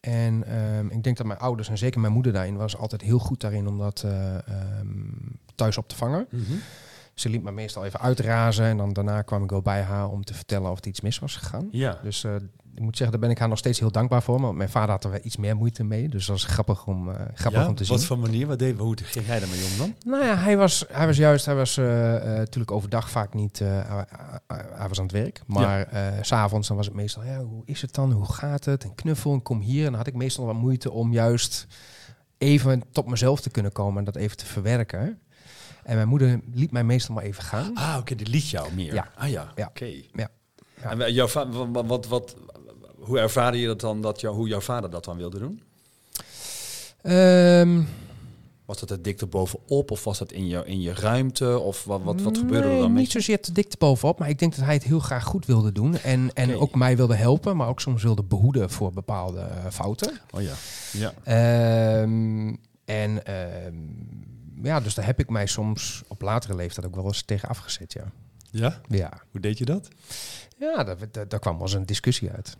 en 0.00 0.44
ehm, 0.46 0.86
ik 0.88 1.02
denk 1.02 1.16
dat 1.16 1.26
mijn 1.26 1.38
ouders, 1.38 1.68
en 1.68 1.78
zeker 1.78 2.00
mijn 2.00 2.12
moeder 2.12 2.32
daarin, 2.32 2.56
was 2.56 2.76
altijd 2.76 3.02
heel 3.02 3.18
goed 3.18 3.40
daarin 3.40 3.66
om 3.68 3.78
dat 3.78 4.02
eh, 4.04 4.34
ehm, 4.34 4.88
thuis 5.54 5.78
op 5.78 5.88
te 5.88 5.96
vangen. 5.96 6.28
Ze 7.14 7.28
liet 7.28 7.42
me 7.42 7.52
meestal 7.52 7.84
even 7.84 8.00
uitrazen 8.00 8.64
en 8.64 8.76
dan 8.76 8.92
daarna 8.92 9.22
kwam 9.22 9.42
ik 9.44 9.50
wel 9.50 9.62
bij 9.62 9.82
haar 9.82 10.08
om 10.08 10.24
te 10.24 10.34
vertellen 10.34 10.70
of 10.70 10.78
er 10.80 10.86
iets 10.86 11.00
mis 11.00 11.18
was 11.18 11.36
gegaan. 11.36 11.68
Ja. 11.70 11.98
Dus 12.02 12.24
ik 12.74 12.80
moet 12.82 12.96
zeggen, 12.96 13.10
daar 13.10 13.20
ben 13.26 13.30
ik 13.30 13.38
haar 13.38 13.48
nog 13.48 13.58
steeds 13.58 13.78
heel 13.78 13.90
dankbaar 13.92 14.22
voor. 14.22 14.40
Maar 14.40 14.54
mijn 14.54 14.68
vader 14.68 14.90
had 14.90 15.04
er 15.04 15.10
wel 15.10 15.20
iets 15.22 15.36
meer 15.36 15.56
moeite 15.56 15.84
mee. 15.84 16.08
Dus 16.08 16.26
dat 16.26 16.40
was 16.40 16.44
grappig 16.52 16.86
om, 16.86 17.10
eh, 17.10 17.14
grappig 17.34 17.60
Ja? 17.62 17.68
om 17.68 17.74
te 17.74 17.84
zien. 17.84 17.96
Wat 17.96 18.04
voor 18.04 18.18
manier? 18.18 18.46
Wat 18.46 18.58
deed, 18.58 18.78
hoe 18.78 18.96
ging 19.02 19.26
hij 19.26 19.38
daarmee 19.40 19.64
om 19.72 19.78
dan? 19.78 19.94
Nou 20.04 20.24
ja, 20.24 20.36
hij 20.36 20.56
was, 20.56 20.84
hij 20.88 21.06
was 21.06 21.16
juist, 21.16 21.46
hij 21.46 21.54
was 21.54 21.76
eh, 21.76 22.16
eh, 22.16 22.22
natuurlijk 22.38 22.70
overdag 22.72 23.10
vaak 23.10 23.34
niet, 23.34 23.58
hij, 23.58 24.88
was 24.88 24.98
aan 24.98 25.04
het 25.04 25.12
werk. 25.12 25.40
Maar 25.46 25.88
s 26.20 26.28
s'avonds 26.28 26.68
dan 26.68 26.76
was 26.76 26.86
het 26.86 26.94
meestal, 26.94 27.24
ja, 27.24 27.42
hoe 27.42 27.62
is 27.66 27.82
het 27.82 27.94
dan? 27.94 28.12
Hoe 28.12 28.32
gaat 28.32 28.64
het? 28.64 28.84
En 28.84 28.94
knuffel 28.94 29.32
en 29.32 29.42
kom 29.42 29.60
hier. 29.60 29.80
En 29.84 29.88
dan 29.90 29.98
had 29.98 30.06
ik 30.06 30.14
meestal 30.14 30.46
wat 30.46 30.54
moeite 30.54 30.90
om 30.90 31.12
juist 31.12 31.66
even 32.38 32.82
tot 32.92 33.06
mezelf 33.06 33.40
te 33.40 33.50
kunnen 33.50 33.72
komen 33.72 33.98
en 33.98 34.04
dat 34.04 34.16
even 34.16 34.36
te 34.36 34.46
verwerken. 34.46 35.18
En 35.82 35.96
mijn 35.96 36.08
moeder 36.08 36.40
liet 36.52 36.70
mij 36.72 36.84
meestal 36.84 37.14
maar 37.14 37.24
even 37.24 37.42
gaan. 37.42 37.70
Ah, 37.74 37.96
oké, 38.00 38.14
die 38.14 38.28
liet 38.28 38.48
jou 38.48 38.74
meer. 38.74 38.94
Ja. 38.94 39.10
Ah 39.16 39.28
ja, 39.28 39.52
Ja. 39.56 39.66
oké. 39.66 39.84
Ja. 40.12 40.28
Ja. 40.82 40.90
En 40.90 41.12
jouw 41.12 41.28
va- 41.28 41.48
wat, 41.48 41.86
wat, 41.86 42.06
wat, 42.06 42.36
hoe 43.02 43.18
ervaarde 43.18 43.58
je 43.58 43.66
dat 43.66 43.80
dan, 43.80 44.00
dat 44.00 44.20
jou, 44.20 44.34
hoe 44.34 44.48
jouw 44.48 44.60
vader 44.60 44.90
dat 44.90 45.04
dan 45.04 45.16
wilde 45.16 45.38
doen? 45.38 45.62
Ehm, 47.02 47.82
Was 48.64 48.80
dat 48.80 48.90
er 48.90 49.02
dik 49.02 49.20
erbovenop 49.20 49.90
of 49.90 50.04
was 50.04 50.18
dat 50.18 50.32
in 50.32 50.46
je, 50.46 50.62
in 50.66 50.80
je 50.80 50.94
ruimte? 50.94 51.58
Of 51.58 51.84
wat, 51.84 52.02
wat, 52.02 52.20
wat 52.20 52.38
gebeurde 52.38 52.66
Nee, 52.66 52.76
er 52.76 52.82
dan 52.82 52.92
Niet 52.92 53.10
zozeer 53.10 53.40
te 53.40 53.52
dik 53.52 53.68
te 53.70 53.76
bovenop, 53.78 54.18
maar 54.18 54.28
ik 54.28 54.38
denk 54.38 54.56
dat 54.56 54.64
hij 54.64 54.74
het 54.74 54.82
heel 54.82 55.00
graag 55.00 55.24
goed 55.24 55.46
wilde 55.46 55.72
doen. 55.72 55.98
En, 55.98 56.30
en 56.34 56.56
ook 56.56 56.74
mij 56.74 56.96
wilde 56.96 57.14
helpen, 57.14 57.56
maar 57.56 57.68
ook 57.68 57.80
soms 57.80 58.02
wilde 58.02 58.22
behoeden 58.22 58.70
voor 58.70 58.92
bepaalde 58.92 59.40
eh, 59.40 59.70
fouten. 59.70 60.20
Oh 60.30 60.42
ja. 60.42 60.54
ja. 60.92 61.12
Ehm, 61.24 62.54
en 62.84 63.26
ehm, 63.26 63.76
ja, 64.62 64.80
dus 64.80 64.94
daar 64.94 65.06
heb 65.06 65.18
ik 65.18 65.30
mij 65.30 65.46
soms 65.46 66.02
op 66.08 66.22
latere 66.22 66.54
leeftijd 66.54 66.86
ook 66.86 66.94
wel 66.94 67.04
eens 67.04 67.22
tegen 67.22 67.48
afgezet, 67.48 67.92
ja. 67.92 68.04
Ja? 68.50 68.80
Ja, 68.88 69.22
Hoe 69.30 69.40
deed 69.40 69.58
je 69.58 69.64
dat? 69.64 69.88
ja 70.58 70.84
daar, 70.84 70.96
daar, 71.10 71.28
daar 71.28 71.40
kwam 71.40 71.54
wel 71.54 71.62
eens 71.62 71.72
een 71.72 71.86
discussie 71.86 72.30
uit. 72.30 72.56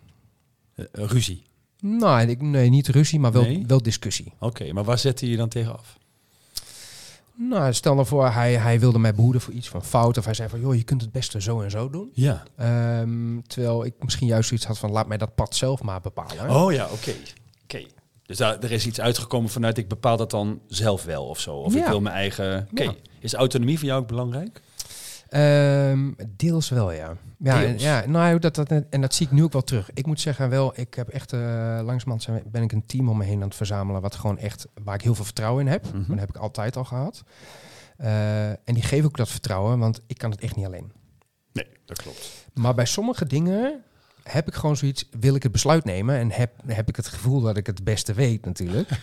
Eh, 0.74 0.84
eh, 0.92 1.04
ruzie. 1.10 1.42
Nou, 1.80 2.28
ik, 2.28 2.40
nee, 2.42 2.68
niet 2.70 2.88
ruzie, 2.88 3.20
maar 3.20 3.32
wel, 3.32 3.42
Nee? 3.42 3.64
wel 3.66 3.82
discussie. 3.82 4.32
Oké, 4.38 4.72
maar 4.72 4.84
waar 4.84 4.98
zette 4.98 5.30
je 5.30 5.36
dan 5.36 5.48
tegen 5.48 5.78
af? 5.78 5.98
Nou, 7.34 7.72
stel 7.72 7.94
nou 7.94 8.06
voor, 8.06 8.30
hij, 8.30 8.54
hij 8.56 8.80
wilde 8.80 8.98
mij 8.98 9.14
behoeden 9.14 9.40
voor 9.40 9.52
iets 9.54 9.68
van 9.68 9.84
fout. 9.84 10.18
Of 10.18 10.24
hij 10.24 10.34
zei 10.34 10.48
van, 10.48 10.60
joh, 10.60 10.74
je 10.74 10.82
kunt 10.82 11.00
het 11.00 11.12
beste 11.12 11.40
zo 11.40 11.60
en 11.60 11.70
zo 11.70 11.90
doen. 11.90 12.10
Ja. 12.12 12.42
Ehm, 12.56 13.40
terwijl 13.46 13.84
ik 13.84 13.94
misschien 13.98 14.26
juist 14.26 14.48
zoiets 14.48 14.66
had 14.66 14.78
van, 14.78 14.90
laat 14.90 15.06
mij 15.06 15.16
dat 15.18 15.34
pad 15.34 15.56
zelf 15.56 15.82
maar 15.82 16.00
bepalen. 16.00 16.50
Oh 16.50 16.72
ja, 16.72 16.88
oké. 16.92 17.12
Oké. 17.62 17.86
Dus 18.26 18.36
daar, 18.36 18.58
er 18.58 18.72
is 18.72 18.86
iets 18.86 19.00
uitgekomen 19.00 19.50
vanuit 19.50 19.78
ik 19.78 19.88
bepaal 19.88 20.16
dat 20.16 20.30
dan 20.30 20.60
zelf 20.68 21.04
wel 21.04 21.24
of 21.26 21.40
zo. 21.40 21.54
Of 21.56 21.74
ik 21.74 21.78
Ja. 21.80 21.88
wil 21.88 22.00
mijn 22.00 22.14
eigen... 22.14 22.68
Oké. 22.70 22.82
Ja. 22.82 22.94
Is 23.20 23.34
autonomie 23.34 23.78
voor 23.78 23.88
jou 23.88 24.00
ook 24.00 24.08
belangrijk? 24.08 24.60
Ehm, 25.32 26.10
deels 26.36 26.68
wel, 26.68 26.92
ja. 26.92 27.16
Ja, 27.38 27.62
en, 27.64 27.78
ja 27.78 28.06
nou, 28.06 28.38
dat, 28.38 28.54
dat, 28.54 28.70
en 28.90 29.00
dat 29.00 29.14
zie 29.14 29.26
ik 29.26 29.32
nu 29.32 29.42
ook 29.42 29.52
wel 29.52 29.62
terug. 29.62 29.90
Ik 29.94 30.06
moet 30.06 30.20
zeggen 30.20 30.48
wel, 30.48 30.72
ik 30.80 30.94
heb 30.94 31.08
echt, 31.08 31.32
uh, 31.32 31.40
langzamerhand 31.84 32.22
zijn- 32.22 32.42
ben 32.46 32.62
ik 32.62 32.72
een 32.72 32.86
team 32.86 33.08
om 33.08 33.16
me 33.18 33.24
heen 33.24 33.36
aan 33.42 33.48
het 33.48 33.54
verzamelen, 33.56 34.00
wat 34.00 34.14
gewoon 34.14 34.38
echt, 34.38 34.66
waar 34.84 34.94
ik 34.94 35.02
heel 35.02 35.14
veel 35.14 35.24
vertrouwen 35.24 35.66
in 35.66 35.72
heb. 35.72 35.84
Mhm. 35.94 36.10
Dat 36.10 36.18
heb 36.18 36.28
ik 36.28 36.36
altijd 36.36 36.76
al 36.76 36.84
gehad. 36.84 37.22
Eh, 37.96 38.48
en 38.50 38.58
die 38.64 38.82
geven 38.82 39.04
ook 39.06 39.16
dat 39.16 39.28
vertrouwen, 39.28 39.78
want 39.78 40.00
ik 40.06 40.18
kan 40.18 40.30
het 40.30 40.40
echt 40.40 40.56
niet 40.56 40.66
alleen. 40.66 40.92
Nee, 41.52 41.66
dat 41.84 42.02
klopt. 42.02 42.46
Maar 42.54 42.74
bij 42.74 42.86
sommige 42.86 43.26
dingen 43.26 43.82
heb 44.22 44.48
ik 44.48 44.54
gewoon 44.54 44.76
zoiets, 44.76 45.08
wil 45.20 45.34
ik 45.34 45.42
het 45.42 45.52
besluit 45.52 45.84
nemen 45.84 46.18
en 46.18 46.30
heb, 46.30 46.50
heb 46.66 46.88
ik 46.88 46.96
het 46.96 47.06
gevoel 47.06 47.40
dat 47.40 47.56
ik 47.56 47.66
het 47.66 47.84
beste 47.84 48.14
weet 48.14 48.44
natuurlijk. 48.44 48.88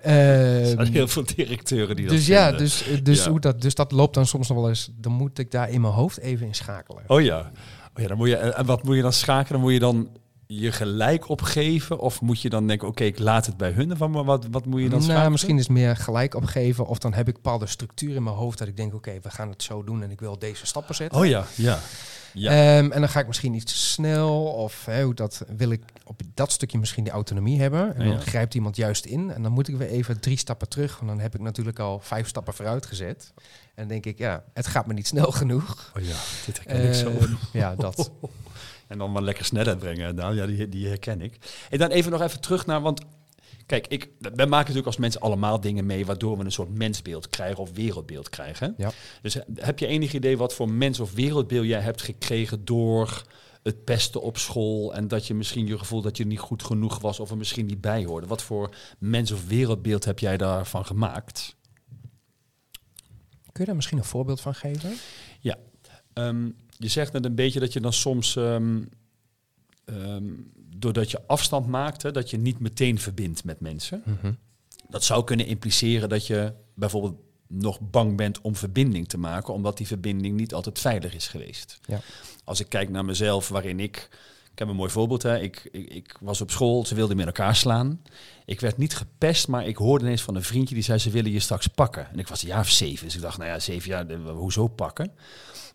Er 0.00 0.60
Ehm, 0.60 0.76
zijn 0.76 0.92
heel 0.92 1.08
veel 1.08 1.24
directeuren 1.34 1.96
die 1.96 2.06
dat 2.06 2.14
dus 2.16 2.26
ja, 2.26 2.42
vinden. 2.48 2.64
dus, 2.64 2.88
eh, 2.88 2.98
dus, 3.02 3.24
Ja. 3.24 3.30
Hoe 3.30 3.40
dat, 3.40 3.60
dus 3.60 3.74
dat 3.74 3.92
loopt 3.92 4.14
dan 4.14 4.26
soms 4.26 4.48
nog 4.48 4.58
wel 4.58 4.68
eens, 4.68 4.90
dan 4.96 5.12
moet 5.12 5.38
ik 5.38 5.50
daar 5.50 5.70
in 5.70 5.80
mijn 5.80 5.92
hoofd 5.92 6.18
even 6.18 6.46
in 6.46 6.54
schakelen. 6.54 7.02
Oh 7.06 7.20
ja. 7.22 7.50
Oh 7.94 8.02
ja, 8.02 8.08
dan 8.08 8.16
moet 8.16 8.28
je, 8.28 8.36
en 8.36 8.66
wat 8.66 8.82
moet 8.82 8.96
je 8.96 9.02
dan 9.02 9.12
schakelen? 9.12 9.52
Dan 9.52 9.60
moet 9.60 9.72
je 9.72 9.78
dan 9.78 10.08
je 10.52 10.72
gelijk 10.72 11.28
opgeven? 11.28 11.98
Of 11.98 12.20
moet 12.20 12.40
je 12.40 12.48
dan 12.48 12.66
denken, 12.66 12.88
oké, 12.88 13.04
ik 13.04 13.18
laat 13.18 13.46
het 13.46 13.56
bij 13.56 13.70
hun? 13.70 13.92
Of 13.92 13.98
wat, 13.98 14.24
wat, 14.24 14.46
wat 14.50 14.66
moet 14.66 14.82
je 14.82 14.88
dan 14.88 15.06
nou, 15.06 15.30
misschien 15.30 15.56
is 15.56 15.62
het 15.62 15.72
meer 15.72 15.96
gelijk 15.96 16.34
opgeven. 16.34 16.86
Of 16.86 16.98
dan 16.98 17.12
heb 17.14 17.28
ik 17.28 17.34
bepaalde 17.34 17.66
structuur 17.66 18.14
in 18.14 18.22
mijn 18.22 18.36
hoofd 18.36 18.58
dat 18.58 18.68
ik 18.68 18.76
denk, 18.76 18.94
oké, 18.94 19.18
we 19.22 19.30
gaan 19.30 19.48
het 19.48 19.62
zo 19.62 19.84
doen 19.84 20.02
en 20.02 20.10
ik 20.10 20.20
wil 20.20 20.38
deze 20.38 20.66
stappen 20.66 20.94
zetten. 20.94 21.18
Oh 21.20 21.26
ja, 21.26 21.44
ja. 21.54 21.78
Ja. 22.32 22.50
Ehm, 22.50 22.90
en 22.90 23.00
dan 23.00 23.08
ga 23.08 23.20
ik 23.20 23.26
misschien 23.26 23.54
iets 23.54 23.64
te 23.72 23.78
snel 23.78 24.44
of 24.44 24.84
hè, 24.84 25.14
dat 25.14 25.44
wil 25.56 25.70
ik 25.70 25.82
op 26.04 26.20
dat 26.34 26.52
stukje 26.52 26.78
misschien 26.78 27.04
die 27.04 27.12
autonomie 27.12 27.60
hebben. 27.60 27.94
En 27.94 28.04
dan 28.04 28.12
Ja. 28.14 28.18
grijpt 28.20 28.54
iemand 28.54 28.76
juist 28.76 29.04
in 29.04 29.30
en 29.30 29.42
dan 29.42 29.52
moet 29.52 29.68
ik 29.68 29.76
weer 29.76 29.88
even 29.88 30.20
drie 30.20 30.36
stappen 30.38 30.68
terug. 30.68 30.96
Want 30.96 31.10
dan 31.10 31.20
heb 31.20 31.34
ik 31.34 31.40
natuurlijk 31.40 31.78
al 31.78 32.00
vijf 32.02 32.28
stappen 32.28 32.54
vooruit 32.54 32.86
gezet. 32.86 33.32
En 33.36 33.42
dan 33.74 33.88
denk 33.88 34.06
ik, 34.06 34.18
ja, 34.18 34.42
het 34.54 34.66
gaat 34.66 34.86
me 34.86 34.92
niet 34.92 35.06
snel 35.06 35.30
genoeg. 35.32 35.92
Oh 35.96 36.02
ja, 36.02 36.16
dit 36.46 36.56
herken 36.64 36.88
ik 36.88 36.94
zo. 36.94 37.08
Ehm, 37.10 37.34
ja, 37.52 37.74
dat. 37.74 38.10
En 38.90 38.98
dan 38.98 39.12
maar 39.12 39.22
lekker 39.22 39.44
snelheid 39.44 39.78
brengen. 39.78 40.14
Nou, 40.14 40.34
ja, 40.34 40.46
die, 40.46 40.68
die 40.68 40.86
herken 40.86 41.20
ik. 41.20 41.38
En 41.70 41.78
dan 41.78 41.90
even 41.90 42.10
nog 42.10 42.20
even 42.20 42.40
terug 42.40 42.66
naar, 42.66 42.80
want 42.80 43.00
kijk, 43.66 43.86
ik, 43.86 44.08
wij 44.18 44.30
maken 44.46 44.58
natuurlijk 44.58 44.86
als 44.86 44.96
mensen 44.96 45.20
allemaal 45.20 45.60
dingen 45.60 45.86
mee 45.86 46.06
waardoor 46.06 46.38
we 46.38 46.44
een 46.44 46.52
soort 46.52 46.74
mensbeeld 46.74 47.28
krijgen 47.28 47.58
of 47.58 47.72
wereldbeeld 47.72 48.28
krijgen. 48.28 48.74
Ja. 48.76 48.90
Dus 49.22 49.36
heb 49.54 49.78
je 49.78 49.86
enig 49.86 50.12
idee 50.12 50.36
wat 50.36 50.54
voor 50.54 50.70
mens 50.70 51.00
of 51.00 51.12
wereldbeeld 51.12 51.66
jij 51.66 51.80
hebt 51.80 52.02
gekregen 52.02 52.64
door 52.64 53.22
het 53.62 53.84
pesten 53.84 54.22
op 54.22 54.38
school 54.38 54.94
en 54.94 55.08
dat 55.08 55.26
je 55.26 55.34
misschien 55.34 55.66
je 55.66 55.78
gevoel 55.78 56.02
dat 56.02 56.16
je 56.16 56.26
niet 56.26 56.38
goed 56.38 56.62
genoeg 56.62 56.98
was 56.98 57.20
of 57.20 57.30
er 57.30 57.36
misschien 57.36 57.66
niet 57.66 57.80
bij 57.80 58.04
hoorde? 58.04 58.26
Wat 58.26 58.42
voor 58.42 58.74
mens 58.98 59.30
of 59.30 59.46
wereldbeeld 59.46 60.04
heb 60.04 60.18
jij 60.18 60.36
daarvan 60.36 60.86
gemaakt? 60.86 61.56
Kun 63.42 63.60
je 63.60 63.64
daar 63.64 63.76
misschien 63.76 63.98
een 63.98 64.04
voorbeeld 64.04 64.40
van 64.40 64.54
geven? 64.54 64.96
Ehm, 66.12 66.50
je 66.80 66.88
zegt 66.88 67.12
net 67.12 67.24
een 67.24 67.34
beetje 67.34 67.60
dat 67.60 67.72
je 67.72 67.80
dan 67.80 67.92
soms, 67.92 68.36
ehm, 68.36 68.82
ehm, 69.84 70.24
doordat 70.76 71.10
je 71.10 71.26
afstand 71.26 71.66
maakt, 71.66 72.02
hè, 72.02 72.10
dat 72.10 72.30
je 72.30 72.38
niet 72.38 72.58
meteen 72.58 72.98
verbindt 72.98 73.44
met 73.44 73.60
mensen. 73.60 74.02
Dat 74.88 75.04
zou 75.04 75.24
kunnen 75.24 75.46
impliceren 75.46 76.08
dat 76.08 76.26
je 76.26 76.52
bijvoorbeeld 76.74 77.16
nog 77.46 77.80
bang 77.90 78.16
bent 78.16 78.40
om 78.40 78.56
verbinding 78.56 79.08
te 79.08 79.18
maken, 79.18 79.54
omdat 79.54 79.76
die 79.76 79.86
verbinding 79.86 80.36
niet 80.36 80.54
altijd 80.54 80.78
veilig 80.78 81.14
is 81.14 81.28
geweest. 81.28 81.80
Ja. 81.86 82.00
Als 82.44 82.60
ik 82.60 82.68
kijk 82.68 82.88
naar 82.88 83.04
mezelf, 83.04 83.48
waarin 83.48 83.80
ik, 83.80 84.08
ik 84.52 84.58
heb 84.58 84.68
een 84.68 84.76
mooi 84.76 84.90
voorbeeld, 84.90 85.22
hè. 85.22 85.38
Ik, 85.40 85.68
ik, 85.72 85.88
ik 85.88 86.16
was 86.20 86.40
op 86.40 86.50
school, 86.50 86.84
ze 86.86 86.94
wilden 86.94 87.16
met 87.16 87.26
elkaar 87.26 87.56
slaan. 87.56 88.02
Ik 88.44 88.60
werd 88.60 88.76
niet 88.76 88.96
gepest, 88.96 89.48
maar 89.48 89.66
ik 89.66 89.76
hoorde 89.76 90.04
ineens 90.04 90.22
van 90.22 90.34
een 90.34 90.42
vriendje 90.42 90.74
die 90.74 90.84
zei 90.84 90.98
ze 90.98 91.10
willen 91.10 91.30
je 91.32 91.40
straks 91.40 91.66
pakken. 91.66 92.10
En 92.12 92.18
ik 92.18 92.28
was 92.28 92.42
een 92.42 92.48
jaar 92.48 92.60
of 92.60 92.68
zeven, 92.70 93.04
dus 93.06 93.14
ik 93.14 93.20
dacht, 93.20 93.38
nou 93.38 93.50
ja, 93.50 93.58
zeven 93.58 93.90
jaar, 93.90 94.06
de- 94.06 94.16
hoezo 94.16 94.66
pakken? 94.66 95.12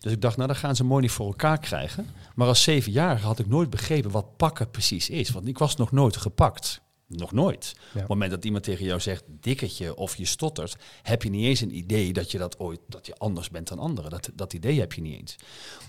Dus 0.00 0.12
ik 0.12 0.20
dacht, 0.20 0.36
nou 0.36 0.48
dan 0.48 0.56
gaan 0.58 0.76
ze 0.76 0.84
mooi 0.84 1.02
niet 1.02 1.10
voor 1.10 1.26
elkaar 1.26 1.58
krijgen. 1.58 2.06
Maar 2.34 2.48
als 2.48 2.62
zevenjarige 2.62 3.26
had 3.26 3.38
ik 3.38 3.46
nooit 3.48 3.70
begrepen 3.70 4.10
wat 4.10 4.36
pakken 4.36 4.70
precies 4.70 5.10
is, 5.10 5.30
want 5.30 5.48
ik 5.48 5.58
was 5.58 5.76
nog 5.76 5.92
nooit 5.92 6.16
gepakt. 6.16 6.80
Nog 7.08 7.32
nooit. 7.32 7.74
Op 7.88 8.00
het 8.00 8.08
moment 8.08 8.30
dat 8.30 8.44
iemand 8.44 8.64
tegen 8.64 8.84
jou 8.84 9.00
zegt 9.00 9.24
dikketje 9.28 9.96
of 9.96 10.16
je 10.16 10.24
stottert, 10.24 10.76
heb 11.02 11.22
je 11.22 11.30
niet 11.30 11.44
eens 11.44 11.60
een 11.60 11.76
idee 11.76 12.12
dat 12.12 12.30
je 12.30 12.38
dat 12.38 12.58
ooit 12.58 12.80
dat 12.88 13.06
je 13.06 13.14
anders 13.16 13.50
bent 13.50 13.68
dan 13.68 13.78
anderen. 13.78 14.10
Dat, 14.10 14.30
dat 14.34 14.52
idee 14.52 14.80
heb 14.80 14.92
je 14.92 15.00
niet 15.00 15.18
eens. 15.18 15.36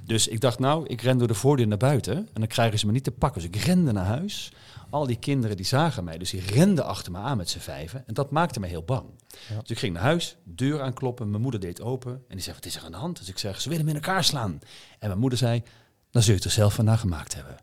Dus 0.04 0.28
ik 0.28 0.40
dacht, 0.40 0.60
nou, 0.60 0.88
ik 0.88 1.02
ren 1.02 1.18
door 1.18 1.28
de 1.28 1.34
voordeur 1.34 1.68
naar 1.68 1.78
buiten 1.78 2.16
en 2.16 2.28
dan 2.34 2.48
krijgen 2.48 2.80
ze 2.80 2.86
me 2.86 2.92
niet 2.92 3.04
te 3.04 3.12
pakken. 3.12 3.42
Dus 3.42 3.50
ik 3.50 3.66
rende 3.66 3.92
naar 3.92 4.06
huis. 4.06 4.52
Al 4.90 5.08
die 5.08 5.20
kinderen 5.20 5.56
die 5.56 5.66
zagen 5.66 6.04
mij, 6.04 6.18
dus 6.18 6.30
die 6.30 6.42
renden 6.42 6.86
achter 6.86 7.12
me 7.12 7.18
aan 7.18 7.38
met 7.38 7.50
z'n 7.50 7.60
vijven. 7.60 8.08
En 8.08 8.14
dat 8.14 8.32
maakte 8.32 8.60
me 8.60 8.68
heel 8.68 8.84
bang. 8.84 9.06
Ja. 9.50 9.60
Dus 9.60 9.70
ik 9.70 9.80
ging 9.80 9.94
naar 9.94 10.04
huis, 10.04 10.38
deur 10.44 10.82
aankloppen. 10.82 11.30
Mijn 11.30 11.42
moeder 11.42 11.60
deed 11.60 11.82
open 11.82 12.12
en 12.12 12.24
die 12.36 12.42
zei, 12.42 12.56
wat 12.56 12.66
is 12.66 12.76
er 12.76 12.84
aan 12.84 12.92
de 12.92 12.98
hand? 12.98 13.18
Dus 13.18 13.30
ik 13.30 13.38
zeg, 13.38 13.62
ze 13.62 13.70
willen 13.70 13.86
me 13.86 13.92
in 13.92 13.98
elkaar 13.98 14.24
slaan. 14.24 14.60
En 15.00 15.08
mijn 15.08 15.20
moeder 15.20 15.40
zei, 15.40 15.64
dan 16.12 16.22
zul 16.22 16.32
je 16.32 16.40
het 16.40 16.48
er 16.48 16.56
zelf 16.56 16.74
van 16.74 16.86
naar 16.86 16.98
gemaakt 16.98 17.36
hebben. 17.36 17.58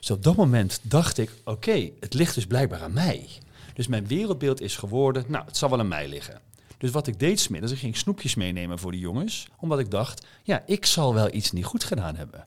Dus 0.00 0.10
op 0.10 0.22
dat 0.22 0.36
moment 0.36 0.80
dacht 0.82 1.18
ik, 1.18 1.30
oké, 1.44 1.90
het 2.00 2.14
ligt 2.14 2.34
dus 2.34 2.46
blijkbaar 2.46 2.82
aan 2.82 2.92
mij. 2.92 3.28
Dus 3.74 3.86
mijn 3.86 4.06
wereldbeeld 4.06 4.60
is 4.60 4.76
geworden, 4.76 5.24
nou, 5.28 5.44
het 5.44 5.56
zal 5.56 5.70
wel 5.70 5.78
aan 5.78 5.88
mij 5.88 6.08
liggen. 6.08 6.40
Dus 6.78 6.90
wat 6.90 7.06
ik 7.06 7.18
deed 7.18 7.40
smiddags, 7.40 7.72
ik 7.72 7.78
ging 7.78 7.96
snoepjes 7.96 8.34
meenemen 8.34 8.78
voor 8.78 8.90
de 8.90 8.98
jongens. 8.98 9.48
Omdat 9.58 9.78
ik 9.78 9.90
dacht, 9.90 10.26
ja, 10.42 10.62
ik 10.66 10.86
zal 10.86 11.14
wel 11.14 11.34
iets 11.34 11.52
niet 11.52 11.64
goed 11.64 11.84
gedaan 11.84 12.16
hebben. 12.16 12.44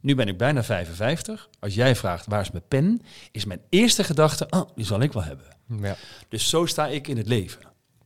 Nu 0.00 0.14
ben 0.14 0.28
ik 0.28 0.38
bijna 0.38 0.64
55. 0.64 1.48
Als 1.58 1.74
jij 1.74 1.96
vraagt, 1.96 2.26
waar 2.26 2.40
is 2.40 2.50
mijn 2.50 2.64
pen? 2.68 3.02
Is 3.32 3.44
mijn 3.44 3.60
eerste 3.68 4.04
gedachte, 4.04 4.46
oh, 4.50 4.68
die 4.74 4.84
zal 4.84 5.00
ik 5.00 5.12
wel 5.12 5.22
hebben. 5.22 5.46
Ja. 5.80 5.96
Dus 6.28 6.48
zo 6.48 6.66
sta 6.66 6.86
ik 6.86 7.08
in 7.08 7.16
het 7.16 7.28
leven. 7.28 7.60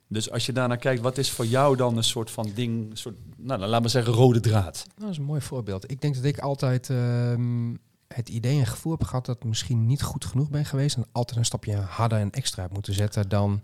Dus 0.08 0.30
als 0.30 0.46
je 0.46 0.52
daarnaar 0.52 0.76
kijkt, 0.76 1.02
wat 1.02 1.18
is 1.18 1.30
voor 1.30 1.46
jou 1.46 1.76
dan 1.76 1.96
een 1.96 2.04
soort 2.04 2.30
van 2.30 2.52
ding, 2.54 2.98
soort, 2.98 3.16
nou, 3.36 3.60
laat 3.60 3.80
maar 3.80 3.90
zeggen, 3.90 4.12
rode 4.12 4.40
draad? 4.40 4.84
Nou, 4.86 5.00
dat 5.00 5.10
is 5.10 5.16
een 5.16 5.24
mooi 5.24 5.40
voorbeeld. 5.40 5.90
Ik 5.90 6.00
denk 6.00 6.14
dat 6.14 6.24
ik 6.24 6.38
altijd 6.38 6.90
ehm, 6.90 7.74
het 8.14 8.28
idee 8.28 8.58
en 8.58 8.66
gevoel 8.66 8.92
heb 8.92 9.04
gehad 9.04 9.26
dat 9.26 9.36
ik 9.36 9.44
misschien 9.44 9.86
niet 9.86 10.02
goed 10.02 10.24
genoeg 10.24 10.50
ben 10.50 10.64
geweest. 10.64 10.96
En 10.96 11.06
altijd 11.12 11.38
een 11.38 11.44
stapje 11.44 11.76
harder 11.76 12.18
en 12.18 12.30
extra 12.30 12.62
heb 12.62 12.72
moeten 12.72 12.94
zetten 12.94 13.28
dan, 13.28 13.62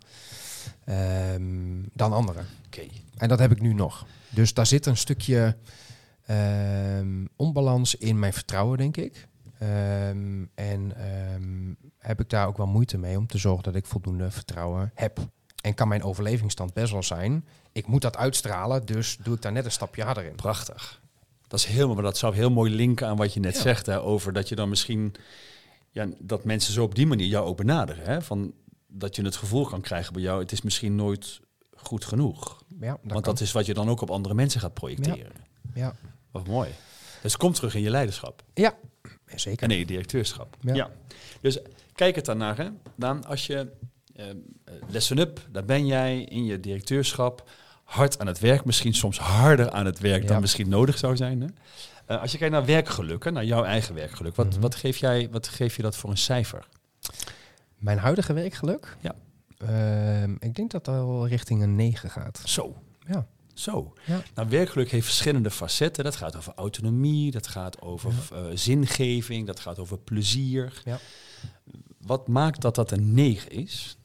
ehm, 0.85 1.83
dan 1.93 2.13
anderen. 2.13 2.47
Oké, 2.67 2.87
En 3.17 3.29
dat 3.29 3.39
heb 3.39 3.51
ik 3.51 3.61
nu 3.61 3.73
nog. 3.73 4.07
Dus 4.31 4.55
daar 4.55 4.67
zit 4.67 4.87
een 4.87 4.97
stukje 4.97 5.57
ehm, 6.27 7.25
onbalans 7.37 7.95
in 7.95 8.19
mijn 8.19 8.33
vertrouwen, 8.33 8.79
denk 8.79 8.97
ik. 8.97 9.29
Ehm, 9.59 10.45
en 10.55 10.93
heb 11.99 12.21
ik 12.21 12.31
daar 12.31 12.47
ook 12.47 12.57
wel 12.57 12.67
moeite 12.67 12.99
mee 12.99 13.19
om 13.19 13.27
te 13.27 13.39
zorgen 13.39 13.63
dat 13.63 13.75
ik 13.75 13.87
voldoende 13.87 14.31
vertrouwen 14.31 14.91
heb. 14.95 15.19
En 15.63 15.75
kan 15.75 15.89
mijn 15.89 16.03
overlevingsstand 16.03 16.75
best 16.75 16.93
wel 16.93 17.03
zijn. 17.03 17.45
Ik 17.73 17.87
moet 17.87 18.03
dat 18.03 18.17
uitstralen, 18.17 18.87
dus 18.87 19.19
doe 19.23 19.35
ik 19.35 19.43
daar 19.43 19.53
net 19.53 19.65
een 19.65 19.71
stapje 19.71 20.03
harder 20.03 20.25
in. 20.25 20.35
prachtig. 20.35 21.01
Dat 21.49 21.59
is 21.59 21.65
helemaal, 21.65 21.95
maar 21.95 22.05
dat 22.05 22.19
zou 22.19 22.35
heel 22.35 22.51
mooi 22.51 22.71
linken 22.75 23.07
aan 23.07 23.17
wat 23.17 23.35
je 23.35 23.41
net 23.41 23.55
Ja. 23.57 23.61
zegt, 23.63 23.87
hè, 23.87 24.01
over 24.01 24.33
dat 24.33 24.49
je 24.49 24.55
dan 24.55 24.69
misschien, 24.69 25.15
ja, 25.91 26.09
dat 26.19 26.45
mensen 26.45 26.73
zo 26.73 26.83
op 26.83 26.95
die 26.95 27.07
manier 27.07 27.27
jou 27.27 27.47
ook 27.47 27.57
benaderen. 27.57 28.05
Hè, 28.05 28.23
van 28.23 28.53
dat 28.87 29.17
je 29.17 29.23
het 29.23 29.37
gevoel 29.37 29.65
kan 29.67 29.81
krijgen 29.81 30.13
bij 30.13 30.23
jou, 30.23 30.41
het 30.43 30.53
is 30.53 30.63
misschien 30.63 30.95
nooit 30.95 31.41
goed 31.77 32.05
genoeg. 32.05 32.63
Ja, 32.81 32.87
dat 32.91 32.99
Want 33.03 33.11
kan. 33.13 33.23
dat 33.23 33.41
is 33.41 33.53
wat 33.53 33.67
je 33.67 33.75
dan 33.75 33.89
ook 33.89 34.01
op 34.01 34.11
andere 34.11 34.35
mensen 34.35 34.61
gaat 34.61 34.75
projecteren. 34.75 35.33
Ja, 35.75 35.95
Wat 36.31 36.47
mooi. 36.47 36.71
Dus 37.23 37.37
kom 37.37 37.53
terug 37.53 37.75
in 37.75 37.83
je 37.83 37.91
leiderschap. 37.91 38.43
ja. 38.55 38.75
ja 39.27 39.39
zeker. 39.39 39.63
En 39.63 39.71
in 39.71 39.79
je 39.79 39.87
directeurschap. 39.87 40.57
Ja. 40.61 40.75
Ja. 40.75 40.91
Dus 41.41 41.59
kijk 41.95 42.17
het 42.17 42.25
daarnaar. 42.25 42.57
Hè. 42.57 42.69
Daan, 42.97 43.25
als 43.25 43.47
je 43.47 43.71
eh, 44.15 44.25
lessen 44.89 45.19
up, 45.19 45.47
daar 45.51 45.65
ben 45.65 45.87
jij 45.87 46.21
in 46.23 46.45
je 46.45 46.61
directeurschap 46.61 47.51
hard 47.89 48.19
aan 48.19 48.27
het 48.27 48.39
werk. 48.39 48.65
Misschien 48.65 48.95
soms 48.95 49.19
harder 49.19 49.71
aan 49.71 49.87
het 49.87 49.99
werk 49.99 50.29
dan 50.29 50.41
misschien 50.41 50.69
nodig 50.69 50.99
zou 50.99 51.17
zijn. 51.17 51.41
Hè. 51.41 51.47
Eh, 52.07 52.21
als 52.21 52.33
je 52.33 52.39
kijkt 52.39 52.53
naar 52.55 52.65
werkgeluk, 52.65 53.25
hè, 53.25 53.31
naar 53.31 53.45
jouw 53.45 53.65
eigen 53.65 53.95
werkgeluk. 53.95 54.35
Wat, 54.35 54.47
Mhm. 54.51 54.61
wat, 54.61 54.75
geef 54.75 54.97
jij, 54.97 55.29
wat 55.31 55.49
geef 55.49 55.77
je 55.77 55.83
dat 55.83 55.97
voor 55.97 56.11
een 56.11 56.17
cijfer? 56.19 56.67
Mijn 57.79 57.99
huidige 57.99 58.33
werkgeluk? 58.33 58.97
Ja. 59.01 59.15
Ehm, 59.59 60.33
ik 60.39 60.55
denk 60.55 60.71
dat 60.71 60.85
dat 60.85 60.95
al 61.01 61.27
richting 61.29 61.63
een 61.63 61.77
9 61.77 62.11
gaat. 62.11 62.41
Zo. 62.45 62.77
Ja. 63.07 63.27
Zo. 63.55 63.93
Ja. 64.05 64.21
Nou, 64.35 64.49
werkgeluk 64.49 64.91
heeft 64.91 65.07
verschillende 65.07 65.51
facetten. 65.51 66.05
Dat 66.05 66.17
gaat 66.17 66.37
over 66.37 66.53
autonomie, 66.57 67.31
dat 67.31 67.47
gaat 67.47 67.81
over 67.81 68.13
eh, 68.33 68.41
zingeving, 68.55 69.47
dat 69.47 69.61
gaat 69.61 69.79
over 69.79 69.99
plezier. 69.99 70.83
Ja. 70.85 70.99
Wat 72.01 72.29
maakt 72.29 72.61
dat 72.61 72.75
dat 72.75 72.91
een 72.91 73.15
9 73.15 73.51
is? 73.51 73.99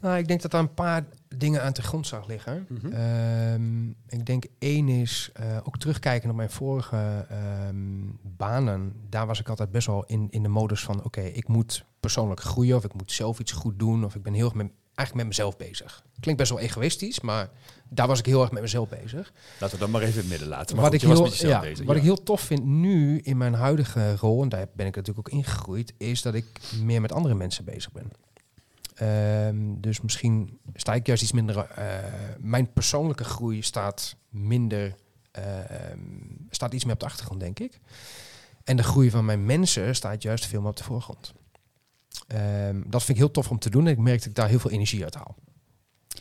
Nou, 0.00 0.18
ik 0.18 0.28
denk 0.28 0.42
dat 0.42 0.50
daar 0.50 0.60
een 0.60 0.74
paar 0.74 1.04
dingen 1.36 1.62
aan 1.62 1.72
te 1.72 1.82
grondslag 1.82 2.26
liggen. 2.26 2.66
Mhm. 2.68 2.92
Ehm, 2.92 3.88
ik 3.88 4.26
denk 4.26 4.44
één 4.58 4.88
is, 4.88 5.30
eh, 5.32 5.56
ook 5.62 5.78
terugkijken 5.78 6.30
op 6.30 6.36
mijn 6.36 6.50
vorige 6.50 7.26
ehm, 7.28 7.76
banen. 8.22 8.92
Daar 9.08 9.26
was 9.26 9.40
ik 9.40 9.48
altijd 9.48 9.70
best 9.70 9.86
wel 9.86 10.04
in, 10.04 10.26
in 10.30 10.42
de 10.42 10.48
modus 10.48 10.82
van, 10.82 11.04
oké, 11.04 11.20
ik 11.20 11.48
moet 11.48 11.84
persoonlijk 12.00 12.40
groeien 12.40 12.76
of 12.76 12.84
ik 12.84 12.94
moet 12.94 13.12
zelf 13.12 13.38
iets 13.38 13.52
goed 13.52 13.78
doen. 13.78 14.04
Of 14.04 14.14
ik 14.14 14.22
ben 14.22 14.32
heel 14.32 14.44
erg 14.44 14.54
met, 14.54 14.70
eigenlijk 14.94 15.14
met 15.14 15.36
mezelf 15.36 15.56
bezig. 15.56 16.04
Klinkt 16.20 16.40
best 16.40 16.52
wel 16.52 16.60
egoïstisch, 16.60 17.20
maar 17.20 17.50
daar 17.88 18.06
was 18.06 18.18
ik 18.18 18.26
heel 18.26 18.42
erg 18.42 18.50
met 18.50 18.62
mezelf 18.62 18.88
bezig. 18.88 19.32
Laten 19.60 19.78
we 19.78 19.82
dat 19.82 19.92
maar 19.92 20.02
even 20.02 20.14
in 20.14 20.20
het 20.20 20.28
midden 20.28 20.48
laten. 20.48 20.76
Maar 20.76 20.90
wat 20.90 21.02
goed, 21.02 21.02
ik, 21.02 21.38
heel, 21.38 21.48
ja, 21.48 21.60
bezig, 21.60 21.86
wat 21.86 21.94
ja. 21.94 22.00
ik 22.00 22.06
heel 22.06 22.22
tof 22.22 22.40
vind 22.40 22.64
nu 22.64 23.18
in 23.18 23.36
mijn 23.36 23.54
huidige 23.54 24.16
rol, 24.16 24.42
en 24.42 24.48
daar 24.48 24.66
ben 24.72 24.86
ik 24.86 24.96
natuurlijk 24.96 25.28
ook 25.28 25.34
ingegroeid, 25.34 25.94
is 25.96 26.22
dat 26.22 26.34
ik 26.34 26.46
meer 26.82 27.00
met 27.00 27.12
andere 27.12 27.34
mensen 27.34 27.64
bezig 27.64 27.92
ben. 27.92 28.10
Ehm, 29.00 29.80
dus 29.80 30.00
misschien 30.00 30.58
sta 30.74 30.94
ik 30.94 31.06
juist 31.06 31.22
iets 31.22 31.32
minder. 31.32 31.56
eh, 31.58 31.98
mijn 32.38 32.72
persoonlijke 32.72 33.24
groei 33.24 33.62
staat 33.62 34.16
minder. 34.28 34.94
ehm, 35.30 35.98
staat 36.50 36.72
iets 36.72 36.84
meer 36.84 36.94
op 36.94 37.00
de 37.00 37.06
achtergrond, 37.06 37.40
denk 37.40 37.58
ik. 37.58 37.80
En 38.64 38.76
de 38.76 38.82
groei 38.82 39.10
van 39.10 39.24
mijn 39.24 39.44
mensen 39.44 39.94
staat 39.94 40.22
juist 40.22 40.46
veel 40.46 40.60
meer 40.60 40.70
op 40.70 40.76
de 40.76 40.84
voorgrond. 40.84 41.32
Ehm, 42.26 42.82
dat 42.86 43.02
vind 43.02 43.08
ik 43.08 43.24
heel 43.24 43.30
tof 43.30 43.50
om 43.50 43.58
te 43.58 43.70
doen 43.70 43.86
en 43.86 43.92
ik 43.92 43.98
merk 43.98 44.18
dat 44.18 44.28
ik 44.28 44.34
daar 44.34 44.48
heel 44.48 44.58
veel 44.58 44.70
energie 44.70 45.02
uit 45.04 45.14
haal. 45.14 45.34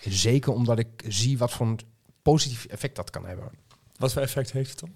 Zeker 0.01 0.53
omdat 0.53 0.79
ik 0.79 1.03
zie 1.07 1.37
wat 1.37 1.51
voor 1.51 1.67
een 1.67 1.79
positief 2.21 2.65
effect 2.65 2.95
dat 2.95 3.09
kan 3.09 3.25
hebben. 3.25 3.51
Wat 3.97 4.13
voor 4.13 4.21
effect 4.21 4.51
heeft 4.51 4.69
het 4.69 4.79
dan? 4.79 4.93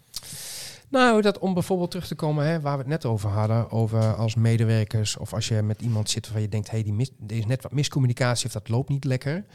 Nou, 0.93 1.21
dat 1.21 1.39
om 1.39 1.53
bijvoorbeeld 1.53 1.91
terug 1.91 2.08
te 2.08 2.15
komen 2.15 2.45
hè, 2.45 2.62
waar 2.62 2.73
we 2.73 2.79
het 2.79 2.88
net 2.88 3.06
over 3.06 3.29
hadden, 3.29 3.71
over 3.71 4.15
als 4.15 4.36
medewerkers 4.36 5.17
of 5.17 5.34
als 5.34 5.47
je 5.47 5.62
met 5.62 5.82
iemand 5.82 6.10
zit 6.10 6.23
waarvan 6.23 6.41
je 6.41 6.49
denkt, 6.49 6.69
hey, 6.69 6.84
die 6.84 6.93
mis, 6.93 7.10
er 7.27 7.36
is 7.36 7.45
net 7.45 7.62
wat 7.62 7.71
miscommunicatie 7.71 8.45
of 8.45 8.51
dat 8.51 8.69
loopt 8.69 8.89
niet 8.89 9.03
lekker. 9.03 9.45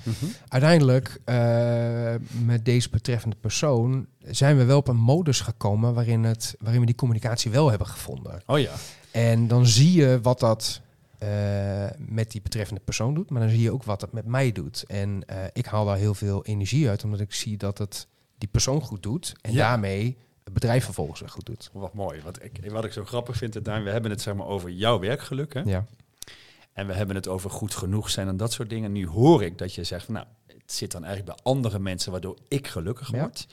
Uiteindelijk, 0.48 1.20
eh, 1.24 2.14
met 2.44 2.64
deze 2.64 2.90
betreffende 2.90 3.37
persoon, 3.40 4.07
zijn 4.20 4.57
we 4.57 4.64
wel 4.64 4.77
op 4.79 4.88
een 4.88 4.96
modus 4.96 5.40
gekomen 5.40 5.94
waarin, 5.94 6.24
het, 6.24 6.55
waarin 6.59 6.81
we 6.81 6.87
die 6.87 6.94
communicatie 6.94 7.51
wel 7.51 7.68
hebben 7.68 7.87
gevonden. 7.87 8.42
Oh 8.46 8.59
ja. 8.59 8.72
En 9.11 9.48
dan 9.48 9.66
zie 9.66 9.92
je 9.92 10.18
wat 10.22 10.40
dat 10.40 10.81
eh, 11.18 11.29
met 11.98 12.31
die 12.31 12.42
betreffende 12.42 12.81
persoon 12.85 13.14
doet, 13.14 13.31
maar 13.31 13.40
dan 13.40 13.51
zie 13.51 13.62
je 13.62 13.72
ook 13.72 13.85
wat 13.85 14.01
het 14.01 14.12
met 14.12 14.24
mij 14.27 14.53
doet. 14.53 14.85
En 14.87 15.22
eh, 15.27 15.37
ik 15.53 15.66
haal 15.66 15.85
daar 15.85 15.96
heel 15.96 16.14
veel 16.14 16.44
energie 16.44 16.88
uit, 16.88 17.05
omdat 17.05 17.20
ik 17.20 17.33
zie 17.33 17.57
dat 17.57 17.79
het 17.79 18.07
die 18.38 18.48
persoon 18.48 18.81
goed 18.81 19.03
doet 19.03 19.35
en 19.40 19.53
Ja. 19.53 19.68
daarmee 19.68 20.16
het 20.48 20.61
bedrijf 20.61 20.84
vervolgens 20.84 21.20
weer 21.20 21.28
goed 21.28 21.46
doet. 21.46 21.70
Wat 21.72 21.94
mooi. 21.94 22.20
Wat 22.22 22.42
ik, 22.42 22.70
wat 22.70 22.84
ik 22.84 22.92
zo 22.92 23.04
grappig 23.04 23.37
vind, 23.37 23.64
Daan, 23.64 23.82
we 23.84 23.90
hebben 23.90 24.11
het 24.11 24.20
zeg 24.20 24.34
maar 24.34 24.46
over 24.46 24.70
jouw 24.70 24.98
werkgeluk. 24.98 25.54
Hè? 25.54 25.61
Ja. 25.61 25.87
En 26.72 26.87
we 26.87 26.92
hebben 26.92 27.16
het 27.16 27.28
over 27.28 27.50
goed 27.50 27.74
genoeg 27.74 28.11
zijn 28.11 28.28
en 28.28 28.37
dat 28.37 28.52
soort 28.52 28.70
dingen. 28.70 28.92
Nu 28.92 29.06
hoor 29.06 29.42
ik 29.44 29.58
dat 29.58 29.74
je 29.74 29.84
zegt, 29.84 30.08
nou, 30.08 30.26
het 30.46 30.72
zit 30.72 30.92
dan 30.92 31.04
eigenlijk 31.04 31.34
bij 31.37 31.52
andere 31.52 31.78
mensen 31.78 32.12
waardoor 32.12 32.37
ik 32.48 32.66
gelukkig 32.66 33.11
Ja. 33.11 33.18
word. 33.20 33.46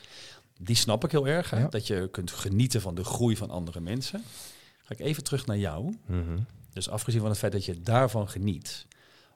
Die 0.60 0.76
snap 0.76 1.04
ik 1.04 1.12
heel 1.12 1.28
erg. 1.28 1.50
Hè? 1.50 1.60
Ja. 1.60 1.68
Dat 1.68 1.88
je 1.88 2.08
kunt 2.12 2.32
genieten 2.32 2.82
van 2.82 2.96
de 2.96 3.04
groei 3.04 3.38
van 3.38 3.50
andere 3.50 3.80
mensen. 3.80 4.24
Ga 4.84 4.94
ik 4.94 5.00
even 5.00 5.24
terug 5.24 5.46
naar 5.46 5.58
jou. 5.58 5.96
Dus 6.74 6.90
afgezien 6.90 7.20
van 7.22 7.30
het 7.30 7.38
feit 7.40 7.52
dat 7.52 7.66
je 7.66 7.82
daarvan 7.82 8.30
geniet. 8.30 8.86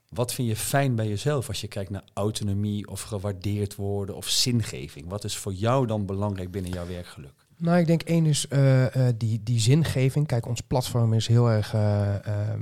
Wat 0.09 0.33
vind 0.33 0.47
je 0.47 0.55
fijn 0.55 0.95
bij 0.95 1.07
jezelf 1.07 1.47
als 1.47 1.61
je 1.61 1.67
kijkt 1.67 1.89
naar 1.89 2.03
autonomie 2.13 2.87
of 2.87 3.01
gewaardeerd 3.01 3.75
worden 3.75 4.15
of 4.15 4.27
zingeving? 4.29 5.07
Wat 5.09 5.23
is 5.23 5.37
voor 5.37 5.53
jou 5.53 5.87
dan 5.87 6.05
belangrijk 6.05 6.51
binnen 6.51 6.71
jouw 6.71 6.87
werkgeluk? 6.87 7.33
Nou, 7.59 7.79
ik 7.79 7.87
denk 7.87 8.01
één 8.01 8.25
is 8.25 8.47
eh, 8.47 9.07
eh, 9.07 9.15
die, 9.17 9.43
die 9.43 9.59
zingeving. 9.59 10.27
Kijk, 10.27 10.47
ons 10.47 10.61
platform 10.61 11.13
is 11.13 11.27
heel 11.27 11.49
erg. 11.49 11.73
eh, 11.73 12.27
ehm, 12.27 12.61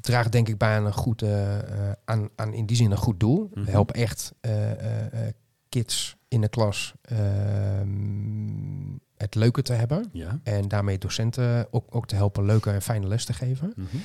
draagt 0.00 0.32
denk 0.32 0.48
ik 0.48 0.58
bij 0.58 0.76
aan 0.76 0.86
een 0.86 0.92
goed, 0.92 1.24
aan, 2.04 2.28
aan 2.36 2.52
in 2.52 2.66
die 2.66 2.76
zin 2.76 2.90
een 2.90 2.96
goed 2.96 3.20
doel. 3.20 3.50
Mhm. 3.54 3.64
We 3.64 3.70
helpen 3.70 3.94
echt 3.94 4.32
kids 5.68 6.16
in 6.28 6.40
de 6.40 6.48
klas 6.48 6.94
ehm, 7.02 7.88
het 9.16 9.34
leuker 9.34 9.62
te 9.62 9.72
hebben. 9.72 10.08
Ja. 10.12 10.40
En 10.42 10.68
daarmee 10.68 10.98
docenten 10.98 11.66
ook, 11.70 11.86
ook 11.90 12.06
te 12.06 12.14
helpen 12.14 12.44
leuke 12.44 12.70
en 12.70 12.82
fijne 12.82 13.06
les 13.06 13.24
te 13.24 13.32
geven. 13.32 13.72
Mhm. 13.76 13.96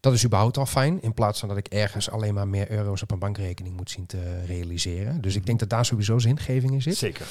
Dat 0.00 0.12
is 0.12 0.24
überhaupt 0.24 0.56
al 0.56 0.66
fijn. 0.66 1.02
In 1.02 1.14
plaats 1.14 1.40
van 1.40 1.48
dat 1.48 1.58
ik 1.58 1.66
ergens 1.66 2.10
alleen 2.10 2.34
maar 2.34 2.48
meer 2.48 2.70
euro's 2.70 3.02
op 3.02 3.10
een 3.10 3.18
bankrekening 3.18 3.76
moet 3.76 3.90
zien 3.90 4.06
te 4.06 4.44
realiseren. 4.46 5.20
Dus 5.20 5.36
ik 5.36 5.46
denk 5.46 5.58
dat 5.58 5.68
daar 5.68 5.84
sowieso 5.84 6.18
zingeving 6.18 6.72
in 6.72 6.82
zit. 6.82 6.96
Zeker. 6.96 7.26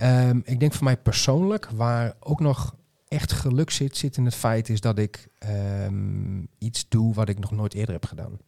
Ehm, 0.00 0.40
ik 0.44 0.60
denk 0.60 0.72
voor 0.72 0.84
mij 0.84 0.96
persoonlijk, 0.96 1.68
waar 1.70 2.14
ook 2.20 2.40
nog 2.40 2.74
echt 3.08 3.32
geluk 3.32 3.70
zit, 3.70 3.96
zit 3.96 4.16
in 4.16 4.24
het 4.24 4.34
feit 4.34 4.68
is 4.68 4.80
dat 4.80 4.98
ik 4.98 5.28
ehm, 5.38 6.42
iets 6.58 6.88
doe 6.88 7.14
wat 7.14 7.28
ik 7.28 7.38
nog 7.38 7.50
nooit 7.50 7.74
eerder 7.74 7.94
heb 7.94 8.06
gedaan. 8.06 8.38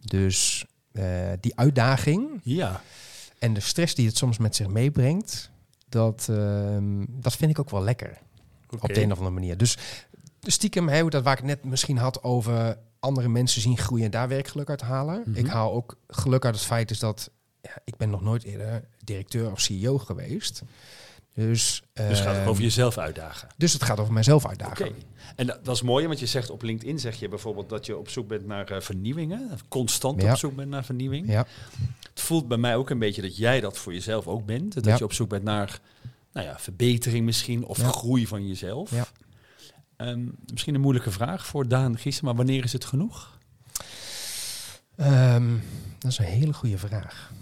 Dus 0.00 0.66
eh, 0.92 1.04
die 1.40 1.56
uitdaging 1.56 2.40
Ja. 2.42 2.80
en 3.38 3.54
de 3.54 3.60
stress 3.60 3.94
die 3.94 4.06
het 4.06 4.16
soms 4.16 4.38
met 4.38 4.56
zich 4.56 4.68
meebrengt, 4.68 5.50
dat, 5.88 6.26
ehm, 6.30 7.04
dat 7.08 7.36
vind 7.36 7.50
ik 7.50 7.58
ook 7.58 7.70
wel 7.70 7.82
lekker. 7.82 8.18
Op 8.80 8.94
de 8.94 9.02
een 9.02 9.12
of 9.12 9.18
andere 9.18 9.34
manier. 9.34 9.56
Dus 9.56 9.78
stiekem, 10.40 10.88
hè, 10.88 11.08
dat 11.08 11.22
waar 11.22 11.38
ik 11.38 11.44
net 11.44 11.64
misschien 11.64 11.96
had 11.96 12.22
over 12.22 12.78
andere 12.98 13.28
mensen 13.28 13.60
zien 13.60 13.78
groeien 13.78 14.04
en 14.04 14.10
daar 14.10 14.28
werkgeluk 14.28 14.68
uit 14.70 14.80
halen. 14.80 15.22
Mhm. 15.26 15.38
Ik 15.38 15.46
haal 15.46 15.72
ook 15.72 15.96
geluk 16.08 16.44
uit 16.44 16.54
het 16.54 16.64
feit 16.64 16.90
is 16.90 16.98
dat 16.98 17.30
ja, 17.62 17.70
ik 17.84 17.96
ben 17.96 18.10
nog 18.10 18.22
nooit 18.22 18.44
eerder 18.44 18.84
directeur 19.04 19.50
of 19.52 19.60
CEO 19.60 19.98
geweest. 19.98 20.62
Dus, 21.34 21.82
Dus 21.92 22.04
het 22.08 22.18
gaat 22.18 22.34
ook 22.34 22.40
ehm, 22.40 22.48
over 22.48 22.62
jezelf 22.62 22.98
uitdagen. 22.98 23.48
dus 23.56 23.72
het 23.72 23.82
gaat 23.82 24.00
over 24.00 24.12
mijzelf 24.12 24.46
uitdagen. 24.46 24.86
Oké. 24.88 24.94
En 25.36 25.46
dat, 25.46 25.64
dat 25.64 25.74
is 25.74 25.82
mooi, 25.82 26.06
want 26.06 26.20
je 26.20 26.26
zegt 26.26 26.50
op 26.50 26.62
LinkedIn 26.62 26.98
zeg 26.98 27.16
je 27.20 27.28
bijvoorbeeld 27.28 27.68
dat 27.68 27.86
je 27.86 27.96
op 27.96 28.08
zoek 28.08 28.28
bent 28.28 28.46
naar 28.46 28.70
eh, 28.70 28.80
vernieuwingen. 28.80 29.50
Constant 29.68 30.22
Ja. 30.22 30.30
op 30.32 30.38
zoek 30.38 30.56
bent 30.56 30.68
naar 30.70 30.84
vernieuwing. 30.84 31.28
Ja, 31.28 31.46
Het 32.10 32.20
voelt 32.20 32.48
bij 32.48 32.56
mij 32.58 32.76
ook 32.76 32.90
een 32.90 32.98
beetje 32.98 33.22
dat 33.22 33.36
jij 33.36 33.60
dat 33.60 33.78
voor 33.78 33.92
jezelf 33.92 34.26
ook 34.26 34.46
bent. 34.46 34.74
Dat 34.74 34.84
Ja. 34.84 34.96
je 34.96 35.04
op 35.04 35.12
zoek 35.12 35.28
bent 35.28 35.42
naar 35.44 35.80
nou 36.32 36.46
ja, 36.46 36.58
verbetering 36.58 37.24
misschien 37.24 37.64
of 37.64 37.78
Ja. 37.78 37.88
groei 37.88 38.26
van 38.26 38.46
jezelf. 38.48 38.90
Ja. 38.90 39.06
Ehm, 39.96 40.26
misschien 40.52 40.74
een 40.74 40.80
moeilijke 40.80 41.10
vraag 41.10 41.46
voor 41.46 41.68
Daan 41.68 41.98
Giesen, 41.98 42.24
maar 42.24 42.34
wanneer 42.34 42.64
is 42.64 42.72
het 42.72 42.84
genoeg? 42.84 43.38
Ehm, 44.96 45.48
dat 45.98 46.10
is 46.10 46.18
een 46.18 46.24
hele 46.24 46.52
goede 46.52 46.78
vraag. 46.78 47.32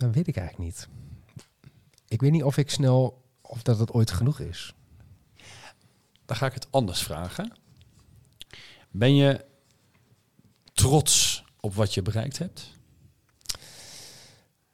Dat 0.00 0.14
weet 0.14 0.26
ik 0.26 0.36
eigenlijk 0.36 0.68
niet. 0.68 0.88
Ik 2.08 2.20
weet 2.20 2.30
niet 2.30 2.42
of 2.42 2.56
ik 2.56 2.70
snel, 2.70 3.22
of 3.40 3.62
dat 3.62 3.78
het 3.78 3.92
ooit 3.92 4.10
genoeg 4.10 4.40
is. 4.40 4.74
Dan 6.24 6.36
ga 6.36 6.46
ik 6.46 6.54
het 6.54 6.66
anders 6.70 7.02
vragen. 7.02 7.52
Ben 8.90 9.14
je 9.14 9.44
trots 10.72 11.44
op 11.60 11.74
wat 11.74 11.94
je 11.94 12.02
bereikt 12.02 12.38
hebt? 12.38 12.72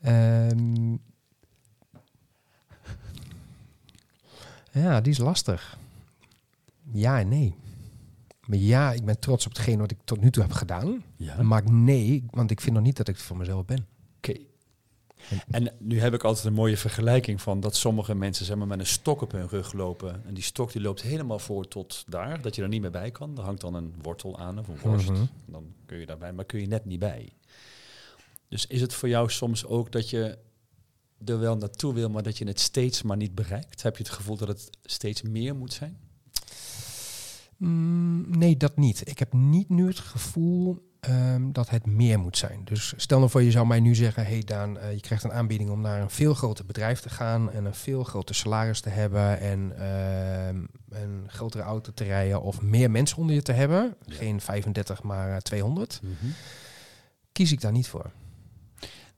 Ehm, 0.00 0.96
ja, 4.70 5.00
die 5.00 5.12
is 5.12 5.18
lastig. 5.18 5.78
Ja 6.92 7.18
en 7.18 7.28
nee. 7.28 7.54
Maar 8.46 8.58
ja, 8.58 8.92
ik 8.92 9.04
ben 9.04 9.18
trots 9.18 9.46
op 9.46 9.52
hetgeen 9.52 9.78
wat 9.78 9.90
ik 9.90 9.98
tot 10.04 10.20
nu 10.20 10.30
toe 10.30 10.42
heb 10.42 10.52
gedaan. 10.52 11.04
Ja. 11.16 11.42
Maar 11.42 11.70
nee, 11.70 12.24
want 12.30 12.50
ik 12.50 12.60
vind 12.60 12.74
nog 12.74 12.84
niet 12.84 12.96
dat 12.96 13.08
ik 13.08 13.14
het 13.14 13.24
voor 13.24 13.36
mezelf 13.36 13.64
ben. 13.64 13.86
Oké. 14.16 14.54
En 15.50 15.72
nu 15.78 16.00
heb 16.00 16.14
ik 16.14 16.24
altijd 16.24 16.46
een 16.46 16.52
mooie 16.52 16.76
vergelijking 16.76 17.42
van 17.42 17.60
dat 17.60 17.76
sommige 17.76 18.14
mensen 18.14 18.46
zeg 18.46 18.56
maar, 18.56 18.66
met 18.66 18.78
een 18.78 18.86
stok 18.86 19.20
op 19.20 19.32
hun 19.32 19.48
rug 19.48 19.72
lopen. 19.72 20.22
En 20.26 20.34
die 20.34 20.42
stok 20.42 20.72
die 20.72 20.82
loopt 20.82 21.02
helemaal 21.02 21.38
voor 21.38 21.68
tot 21.68 22.04
daar, 22.06 22.42
dat 22.42 22.54
je 22.54 22.62
er 22.62 22.68
niet 22.68 22.80
meer 22.80 22.90
bij 22.90 23.10
kan. 23.10 23.38
Er 23.38 23.44
hangt 23.44 23.60
dan 23.60 23.74
een 23.74 23.94
wortel 24.02 24.38
aan 24.38 24.58
of 24.58 24.68
een 24.68 24.78
worst. 24.82 25.10
Mhm. 25.10 25.24
Dan 25.46 25.64
kun 25.86 25.98
je 25.98 26.06
daarbij, 26.06 26.32
maar 26.32 26.44
kun 26.44 26.60
je 26.60 26.66
net 26.66 26.84
niet 26.84 26.98
bij. 26.98 27.32
Dus 28.48 28.66
is 28.66 28.80
het 28.80 28.94
voor 28.94 29.08
jou 29.08 29.30
soms 29.30 29.66
ook 29.66 29.92
dat 29.92 30.10
je 30.10 30.38
er 31.24 31.38
wel 31.38 31.56
naartoe 31.56 31.94
wil, 31.94 32.10
maar 32.10 32.22
dat 32.22 32.38
je 32.38 32.46
het 32.46 32.60
steeds 32.60 33.02
maar 33.02 33.16
niet 33.16 33.34
bereikt? 33.34 33.82
Heb 33.82 33.96
je 33.96 34.02
het 34.02 34.12
gevoel 34.12 34.36
dat 34.36 34.48
het 34.48 34.70
steeds 34.82 35.22
meer 35.22 35.56
moet 35.56 35.72
zijn? 35.72 35.98
Mm, 37.56 38.38
nee, 38.38 38.56
dat 38.56 38.76
niet. 38.76 39.08
Ik 39.08 39.18
heb 39.18 39.32
niet 39.32 39.68
nu 39.68 39.86
het 39.86 39.98
gevoel 39.98 40.85
ehm, 41.00 41.52
dat 41.52 41.70
het 41.70 41.86
meer 41.86 42.18
moet 42.18 42.38
zijn. 42.38 42.60
Dus 42.64 42.94
stel 42.96 43.18
nou 43.18 43.30
voor, 43.30 43.42
je 43.42 43.50
zou 43.50 43.66
mij 43.66 43.80
nu 43.80 43.94
zeggen... 43.94 44.26
hey 44.26 44.42
Daan, 44.44 44.78
eh, 44.78 44.92
je 44.92 45.00
krijgt 45.00 45.24
een 45.24 45.32
aanbieding 45.32 45.70
om 45.70 45.80
naar 45.80 46.00
een 46.00 46.10
veel 46.10 46.34
groter 46.34 46.66
bedrijf 46.66 47.00
te 47.00 47.08
gaan... 47.08 47.52
en 47.52 47.64
een 47.64 47.74
veel 47.74 48.04
groter 48.04 48.34
salaris 48.34 48.80
te 48.80 48.88
hebben... 48.88 49.40
en 49.40 49.78
ehm, 49.78 50.64
een 50.88 51.24
grotere 51.26 51.62
auto 51.62 51.92
te 51.92 52.04
rijden 52.04 52.42
of 52.42 52.62
meer 52.62 52.90
mensen 52.90 53.18
onder 53.18 53.34
je 53.34 53.42
te 53.42 53.52
hebben. 53.52 53.96
Ja. 54.04 54.14
Geen 54.14 54.40
35, 54.40 55.02
maar 55.02 55.30
eh, 55.30 55.36
200. 55.36 56.00
Kies 57.32 57.52
ik 57.52 57.60
daar 57.60 57.72
niet 57.72 57.88
voor. 57.88 58.10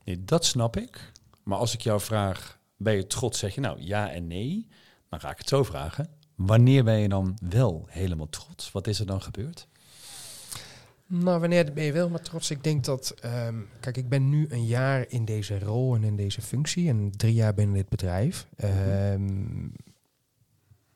Nee, 0.03 0.23
dat 0.23 0.45
snap 0.45 0.77
ik. 0.77 1.11
Maar 1.43 1.57
als 1.57 1.73
ik 1.73 1.81
jou 1.81 2.01
vraag, 2.01 2.59
ben 2.77 2.95
je 2.95 3.07
trots? 3.07 3.39
Zeg 3.39 3.55
je 3.55 3.61
nou 3.61 3.81
ja 3.81 4.11
en 4.11 4.27
nee. 4.27 4.67
Dan 5.09 5.19
ga 5.19 5.31
ik 5.31 5.37
het 5.37 5.47
zo 5.47 5.63
vragen. 5.63 6.09
Wanneer 6.35 6.83
ben 6.83 6.99
je 6.99 7.09
dan 7.09 7.37
wel 7.49 7.85
helemaal 7.89 8.29
trots? 8.29 8.71
Wat 8.71 8.87
is 8.87 8.99
er 8.99 9.05
dan 9.05 9.21
gebeurd? 9.21 9.67
Nou, 11.11 11.39
wanneer 11.39 11.73
ben 11.73 11.83
je 11.83 11.91
wel 11.91 12.09
maar 12.09 12.21
trots? 12.21 12.51
Ik 12.51 12.63
denk 12.63 12.85
dat, 12.85 13.15
ehm, 13.21 13.55
kijk, 13.79 13.97
ik 13.97 14.09
ben 14.09 14.29
nu 14.29 14.45
een 14.49 14.65
jaar 14.65 15.05
in 15.07 15.25
deze 15.25 15.59
rol 15.59 15.95
en 15.95 16.03
in 16.03 16.15
deze 16.15 16.41
functie 16.41 16.89
en 16.89 17.11
drie 17.17 17.33
jaar 17.33 17.53
binnen 17.53 17.75
dit 17.75 17.89
bedrijf. 17.89 18.47
Ehm, 18.55 19.65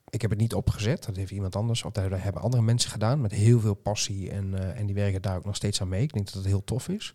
ik 0.09 0.21
heb 0.21 0.29
het 0.29 0.39
niet 0.39 0.53
opgezet, 0.53 1.05
dat 1.05 1.15
heeft 1.15 1.31
iemand 1.31 1.55
anders, 1.55 1.83
of 1.83 1.91
dat 1.91 2.21
hebben 2.21 2.41
andere 2.41 2.63
mensen 2.63 2.91
gedaan 2.91 3.21
met 3.21 3.31
heel 3.31 3.59
veel 3.59 3.73
passie 3.73 4.31
en, 4.31 4.59
eh, 4.59 4.79
en 4.79 4.85
die 4.85 4.95
werken 4.95 5.21
daar 5.21 5.37
ook 5.37 5.45
nog 5.45 5.55
steeds 5.55 5.81
aan 5.81 5.89
mee. 5.89 6.01
Ik 6.01 6.13
denk 6.13 6.25
dat 6.25 6.35
het 6.35 6.45
heel 6.45 6.63
tof 6.63 6.89
is. 6.89 7.13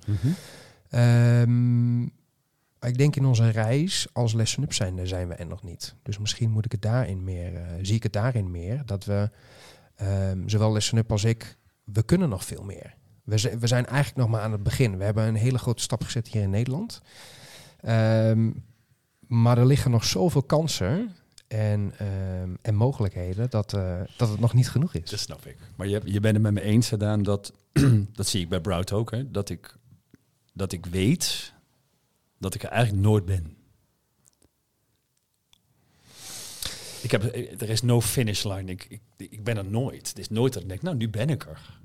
Ehm, 0.91 2.03
ik 2.81 2.99
denk 2.99 3.17
in 3.17 3.25
onze 3.25 3.49
reis 3.49 4.09
als 4.13 4.33
Lesson 4.33 4.65
Up 4.65 4.73
zijn, 4.73 5.07
zijn 5.07 5.29
we 5.29 5.35
er 5.35 5.47
nog 5.47 5.63
niet. 5.63 5.95
Dus 6.03 6.19
misschien 6.19 6.51
moet 6.51 6.65
ik 6.65 6.73
het 6.73 6.83
daarin 6.83 7.25
meer, 7.25 7.55
eh, 7.55 7.63
zie 7.83 7.97
ik 7.97 8.03
het 8.03 8.13
daarin 8.13 8.51
meer, 8.51 8.83
dat 8.87 9.05
we, 9.05 9.31
zowel 10.47 10.73
Lesson 10.73 10.99
Up 10.99 11.13
als 11.13 11.25
ik, 11.25 11.57
we 11.92 12.03
kunnen 12.03 12.29
nog 12.29 12.44
veel 12.44 12.62
meer. 12.62 12.94
We, 13.24 13.66
zijn 13.66 13.87
eigenlijk 13.87 14.16
nog 14.16 14.29
maar 14.29 14.40
aan 14.40 14.53
het 14.53 14.62
begin. 14.62 14.98
We 14.98 15.05
hebben 15.05 15.27
een 15.27 15.35
hele 15.35 15.59
grote 15.59 15.83
stap 15.83 16.05
gezet 16.05 16.29
hier 16.29 16.42
in 16.42 16.51
Nederland. 16.51 17.01
Ehm, 17.81 18.51
maar 19.27 19.59
er 19.59 19.66
liggen 19.66 19.90
nog 19.90 20.05
zoveel 20.05 20.42
kansen 20.42 21.14
en, 21.48 21.92
ehm, 21.98 22.55
en 22.62 22.74
mogelijkheden 22.74 23.51
dat, 23.51 23.72
eh, 23.72 24.01
dat 24.16 24.29
het 24.29 24.40
nog 24.40 24.55
niet 24.55 24.68
genoeg 24.70 24.94
is. 24.94 25.11
Dat 25.11 25.18
snap 25.18 25.46
ik. 25.46 25.57
Maar 25.77 25.88
je, 25.88 26.01
je 26.05 26.20
bent 26.20 26.35
het 26.35 26.42
met 26.42 26.53
me 26.53 26.61
eens 26.61 26.88
gedaan 26.88 27.22
dat, 27.22 27.53
dat 28.12 28.27
zie 28.27 28.40
ik 28.40 28.48
bij 28.48 28.61
Brout 28.61 28.92
ook, 28.92 29.11
hè, 29.11 29.31
dat, 29.31 29.48
ik, 29.48 29.77
dat 30.53 30.72
ik 30.72 30.87
weet 30.87 31.53
dat 32.38 32.55
ik 32.55 32.62
er 32.62 32.68
eigenlijk 32.68 33.03
nooit 33.03 33.24
ben. 33.24 33.57
Ik 37.03 37.11
heb, 37.11 37.22
er 37.62 37.70
is 37.70 37.83
no 37.83 38.01
finish 38.01 38.44
line. 38.44 38.70
Ik, 38.70 38.87
ik, 38.88 39.01
ik 39.16 39.44
ben 39.44 39.57
er 39.57 39.70
nooit. 39.70 40.09
Het 40.09 40.18
is 40.18 40.29
nooit 40.29 40.53
dat 40.53 40.62
ik 40.62 40.68
denk, 40.68 40.83
nou, 40.83 40.96
nu 40.96 41.09
ben 41.09 41.31
ik 41.31 41.46
er. 41.46 41.78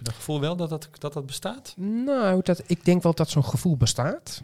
Heb 0.00 0.08
je 0.08 0.14
dat 0.14 0.24
gevoel 0.24 0.40
wel 0.40 0.56
dat 0.56 0.68
dat, 0.68 0.88
dat, 0.98 1.12
dat 1.12 1.26
bestaat? 1.26 1.74
Nou, 1.76 2.40
dat, 2.42 2.62
ik 2.66 2.84
denk 2.84 3.02
wel 3.02 3.14
dat 3.14 3.30
zo'n 3.30 3.44
gevoel 3.44 3.76
bestaat. 3.76 4.42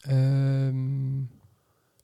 Ehm, 0.00 1.22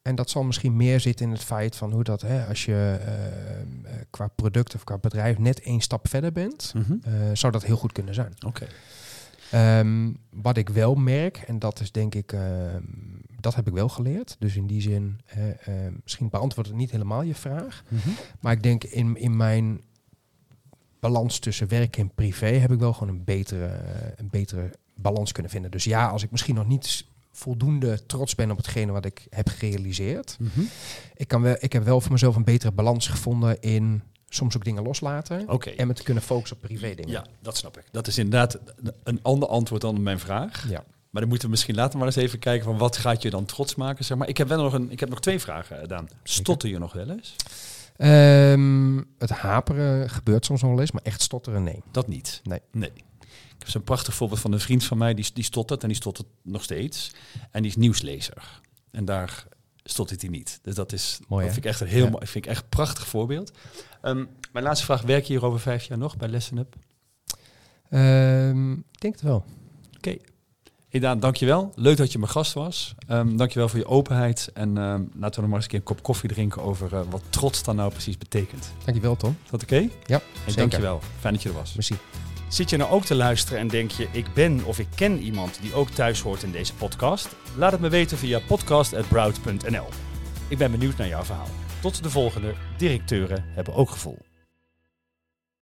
en 0.02 0.14
dat 0.14 0.30
zal 0.30 0.42
misschien 0.42 0.76
meer 0.76 1.00
zitten 1.00 1.26
in 1.26 1.32
het 1.32 1.44
feit 1.44 1.76
van 1.76 1.92
hoe 1.92 2.04
dat, 2.04 2.20
hè, 2.20 2.46
als 2.46 2.64
je 2.64 2.98
ehm, 3.00 3.84
eh, 3.84 3.92
qua 4.10 4.26
product 4.26 4.74
of 4.74 4.84
qua 4.84 4.98
bedrijf 4.98 5.38
net 5.38 5.60
één 5.60 5.80
stap 5.80 6.08
verder 6.08 6.32
bent, 6.32 6.72
eh, 7.02 7.12
zou 7.32 7.52
dat 7.52 7.64
heel 7.64 7.76
goed 7.76 7.92
kunnen 7.92 8.14
zijn. 8.14 8.34
Oké. 8.46 8.66
Ehm, 9.50 10.12
wat 10.30 10.56
ik 10.56 10.68
wel 10.68 10.94
merk, 10.94 11.36
en 11.36 11.58
dat 11.58 11.80
is 11.80 11.92
denk 11.92 12.14
ik, 12.14 12.36
dat 13.40 13.54
heb 13.54 13.66
ik 13.66 13.72
wel 13.72 13.88
geleerd. 13.88 14.36
Dus 14.38 14.56
in 14.56 14.66
die 14.66 14.80
zin, 14.80 15.20
misschien 16.02 16.28
beantwoordt 16.28 16.68
het 16.68 16.78
niet 16.78 16.90
helemaal 16.90 17.22
je 17.22 17.34
vraag. 17.34 17.82
Maar 18.40 18.52
ik 18.52 18.62
denk 18.62 18.84
in, 18.84 19.16
in 19.16 19.36
mijn 19.36 19.80
balans 21.02 21.38
tussen 21.38 21.68
werk 21.68 21.96
en 21.96 22.14
privé 22.14 22.46
heb 22.46 22.72
ik 22.72 22.78
wel 22.78 22.92
gewoon 22.92 23.08
een 23.08 23.24
betere, 23.24 23.66
eh, 23.66 24.10
een 24.16 24.28
betere 24.30 24.70
balans 24.94 25.32
kunnen 25.32 25.50
vinden. 25.52 25.70
Dus 25.70 25.84
ja, 25.84 26.08
als 26.08 26.22
ik 26.22 26.30
misschien 26.30 26.54
nog 26.54 26.66
niet 26.66 27.04
voldoende 27.32 28.06
trots 28.06 28.34
ben 28.34 28.50
op 28.50 28.56
hetgene 28.56 28.92
wat 28.92 29.04
ik 29.04 29.26
heb 29.30 29.48
gerealiseerd. 29.48 30.36
Ik, 31.14 31.28
kan 31.28 31.42
wel, 31.42 31.56
ik 31.58 31.72
heb 31.72 31.84
wel 31.84 32.00
voor 32.00 32.12
mezelf 32.12 32.36
een 32.36 32.44
betere 32.44 32.72
balans 32.72 33.08
gevonden 33.08 33.60
in 33.60 34.02
soms 34.28 34.56
ook 34.56 34.64
dingen 34.64 34.82
loslaten. 34.82 35.48
En 35.76 35.86
me 35.86 35.92
te 35.92 36.02
kunnen 36.02 36.22
focussen 36.22 36.56
op 36.56 36.62
privé 36.62 36.94
dingen. 36.94 37.10
Ja, 37.10 37.26
dat 37.40 37.56
snap 37.56 37.78
ik. 37.78 37.84
Dat 37.90 38.06
is 38.06 38.18
inderdaad 38.18 38.58
een 39.02 39.22
ander 39.22 39.48
antwoord 39.48 39.80
dan 39.80 40.02
mijn 40.02 40.18
vraag. 40.18 40.68
ja. 40.68 40.84
Maar 41.10 41.20
dan 41.20 41.30
moeten 41.30 41.48
we 41.48 41.54
misschien 41.54 41.74
later 41.74 41.98
maar 41.98 42.06
eens 42.06 42.16
even 42.16 42.38
kijken 42.38 42.64
van 42.64 42.78
wat 42.78 42.96
gaat 42.96 43.22
je 43.22 43.30
dan 43.30 43.44
trots 43.44 43.74
maken. 43.74 44.04
Zeg 44.04 44.16
maar. 44.16 44.28
Ik 44.28 44.36
heb 44.36 44.48
wel 44.48 44.62
nog 44.62 44.72
een, 44.72 44.90
ik 44.90 45.00
heb 45.00 45.08
nog 45.08 45.20
twee 45.20 45.38
vragen 45.38 45.78
gedaan. 45.78 46.08
Stotter 46.22 46.68
je 46.68 46.78
nog 46.78 46.92
wel 46.92 47.10
eens? 47.10 47.36
Ehm, 48.02 48.96
het 49.18 49.30
haperen 49.30 50.10
gebeurt 50.10 50.44
soms 50.44 50.62
nog 50.62 50.70
wel 50.70 50.80
eens, 50.80 50.90
maar 50.92 51.02
echt 51.02 51.22
stotteren, 51.22 51.62
nee. 51.62 51.82
Dat 51.90 52.08
niet. 52.08 52.40
Nee. 52.44 52.60
Nee. 52.72 52.90
Ik 53.28 53.58
heb 53.58 53.68
zo'n 53.68 53.82
prachtig 53.84 54.14
voorbeeld 54.14 54.40
van 54.40 54.52
een 54.52 54.60
vriend 54.60 54.84
van 54.84 54.98
mij 54.98 55.14
die, 55.14 55.30
die 55.34 55.44
stottert 55.44 55.82
en 55.82 55.88
die 55.88 55.96
stottert 55.96 56.28
nog 56.42 56.62
steeds. 56.62 57.12
En 57.50 57.62
die 57.62 57.70
is 57.70 57.76
nieuwslezer. 57.76 58.60
En 58.90 59.04
daar 59.04 59.46
stottert 59.84 60.20
hij 60.20 60.30
niet. 60.30 60.58
Dus 60.62 60.74
dat 60.74 60.92
is 60.92 61.18
Mooi, 61.28 61.44
dat 61.44 61.54
vind 61.54 61.64
ik 61.64 61.70
echt 61.70 61.80
een 61.80 61.86
heel 61.86 62.04
Ja. 62.04 62.10
mooi, 62.10 62.26
vind 62.26 62.44
ik 62.44 62.50
echt 62.50 62.62
een 62.62 62.68
prachtig 62.68 63.06
voorbeeld. 63.06 63.52
Ehm, 64.02 64.24
mijn 64.52 64.64
laatste 64.64 64.84
vraag: 64.84 65.02
werk 65.02 65.24
je 65.24 65.32
hier 65.32 65.44
over 65.44 65.60
vijf 65.60 65.84
jaar 65.84 65.98
nog 65.98 66.16
bij 66.16 66.28
Lesson 66.28 66.58
Up? 66.58 66.74
Ehm, 67.88 68.72
ik 68.72 69.00
denk 69.00 69.14
het 69.14 69.22
wel. 69.22 69.44
Oké. 69.96 70.16
Hey 70.92 71.00
Daan, 71.00 71.20
dankjewel. 71.20 71.72
Leuk 71.74 71.96
dat 71.96 72.12
je 72.12 72.18
mijn 72.18 72.30
gast 72.30 72.52
was. 72.52 72.94
Um, 73.08 73.36
dankjewel 73.36 73.68
voor 73.68 73.78
je 73.78 73.86
openheid. 73.86 74.50
En 74.54 74.78
ehm, 74.78 75.02
laten 75.14 75.34
we 75.34 75.40
nog 75.40 75.46
maar 75.46 75.54
eens 75.54 75.62
een 75.64 75.68
keer 75.70 75.78
een 75.78 75.84
kop 75.84 76.02
koffie 76.02 76.28
drinken 76.28 76.62
over 76.62 76.94
eh, 76.94 77.00
wat 77.10 77.22
trots 77.30 77.62
dan 77.62 77.76
nou 77.76 77.90
precies 77.90 78.18
betekent. 78.18 78.72
Dankjewel, 78.84 79.16
Tom. 79.16 79.36
Is 79.44 79.50
dat 79.50 79.62
oké? 79.62 79.76
Ja, 79.76 79.88
Hey, 80.06 80.20
zeker. 80.46 80.56
dankjewel. 80.56 81.00
Fijn 81.20 81.34
dat 81.34 81.42
je 81.42 81.48
er 81.48 81.54
was. 81.54 81.74
Merci. 81.74 81.94
Zit 82.48 82.70
je 82.70 82.76
nou 82.76 82.90
ook 82.90 83.04
te 83.04 83.14
luisteren 83.14 83.58
en 83.58 83.68
denk 83.68 83.90
je, 83.90 84.08
ik 84.10 84.26
ben 84.34 84.64
of 84.64 84.78
ik 84.78 84.86
ken 84.94 85.18
iemand 85.18 85.58
die 85.62 85.74
ook 85.74 85.88
thuis 85.90 86.20
hoort 86.20 86.42
in 86.42 86.52
deze 86.52 86.74
podcast? 86.74 87.28
Laat 87.56 87.72
het 87.72 87.80
me 87.80 87.88
weten 87.88 88.18
via 88.18 88.40
podcast.broud.nl. 88.46 89.86
Ik 90.48 90.58
ben 90.58 90.70
benieuwd 90.70 90.96
naar 90.96 91.08
jouw 91.08 91.24
verhaal. 91.24 91.48
Tot 91.80 92.02
de 92.02 92.10
volgende. 92.10 92.54
Directeuren 92.76 93.44
hebben 93.48 93.74
ook 93.74 93.90
gevoel. 93.90 94.18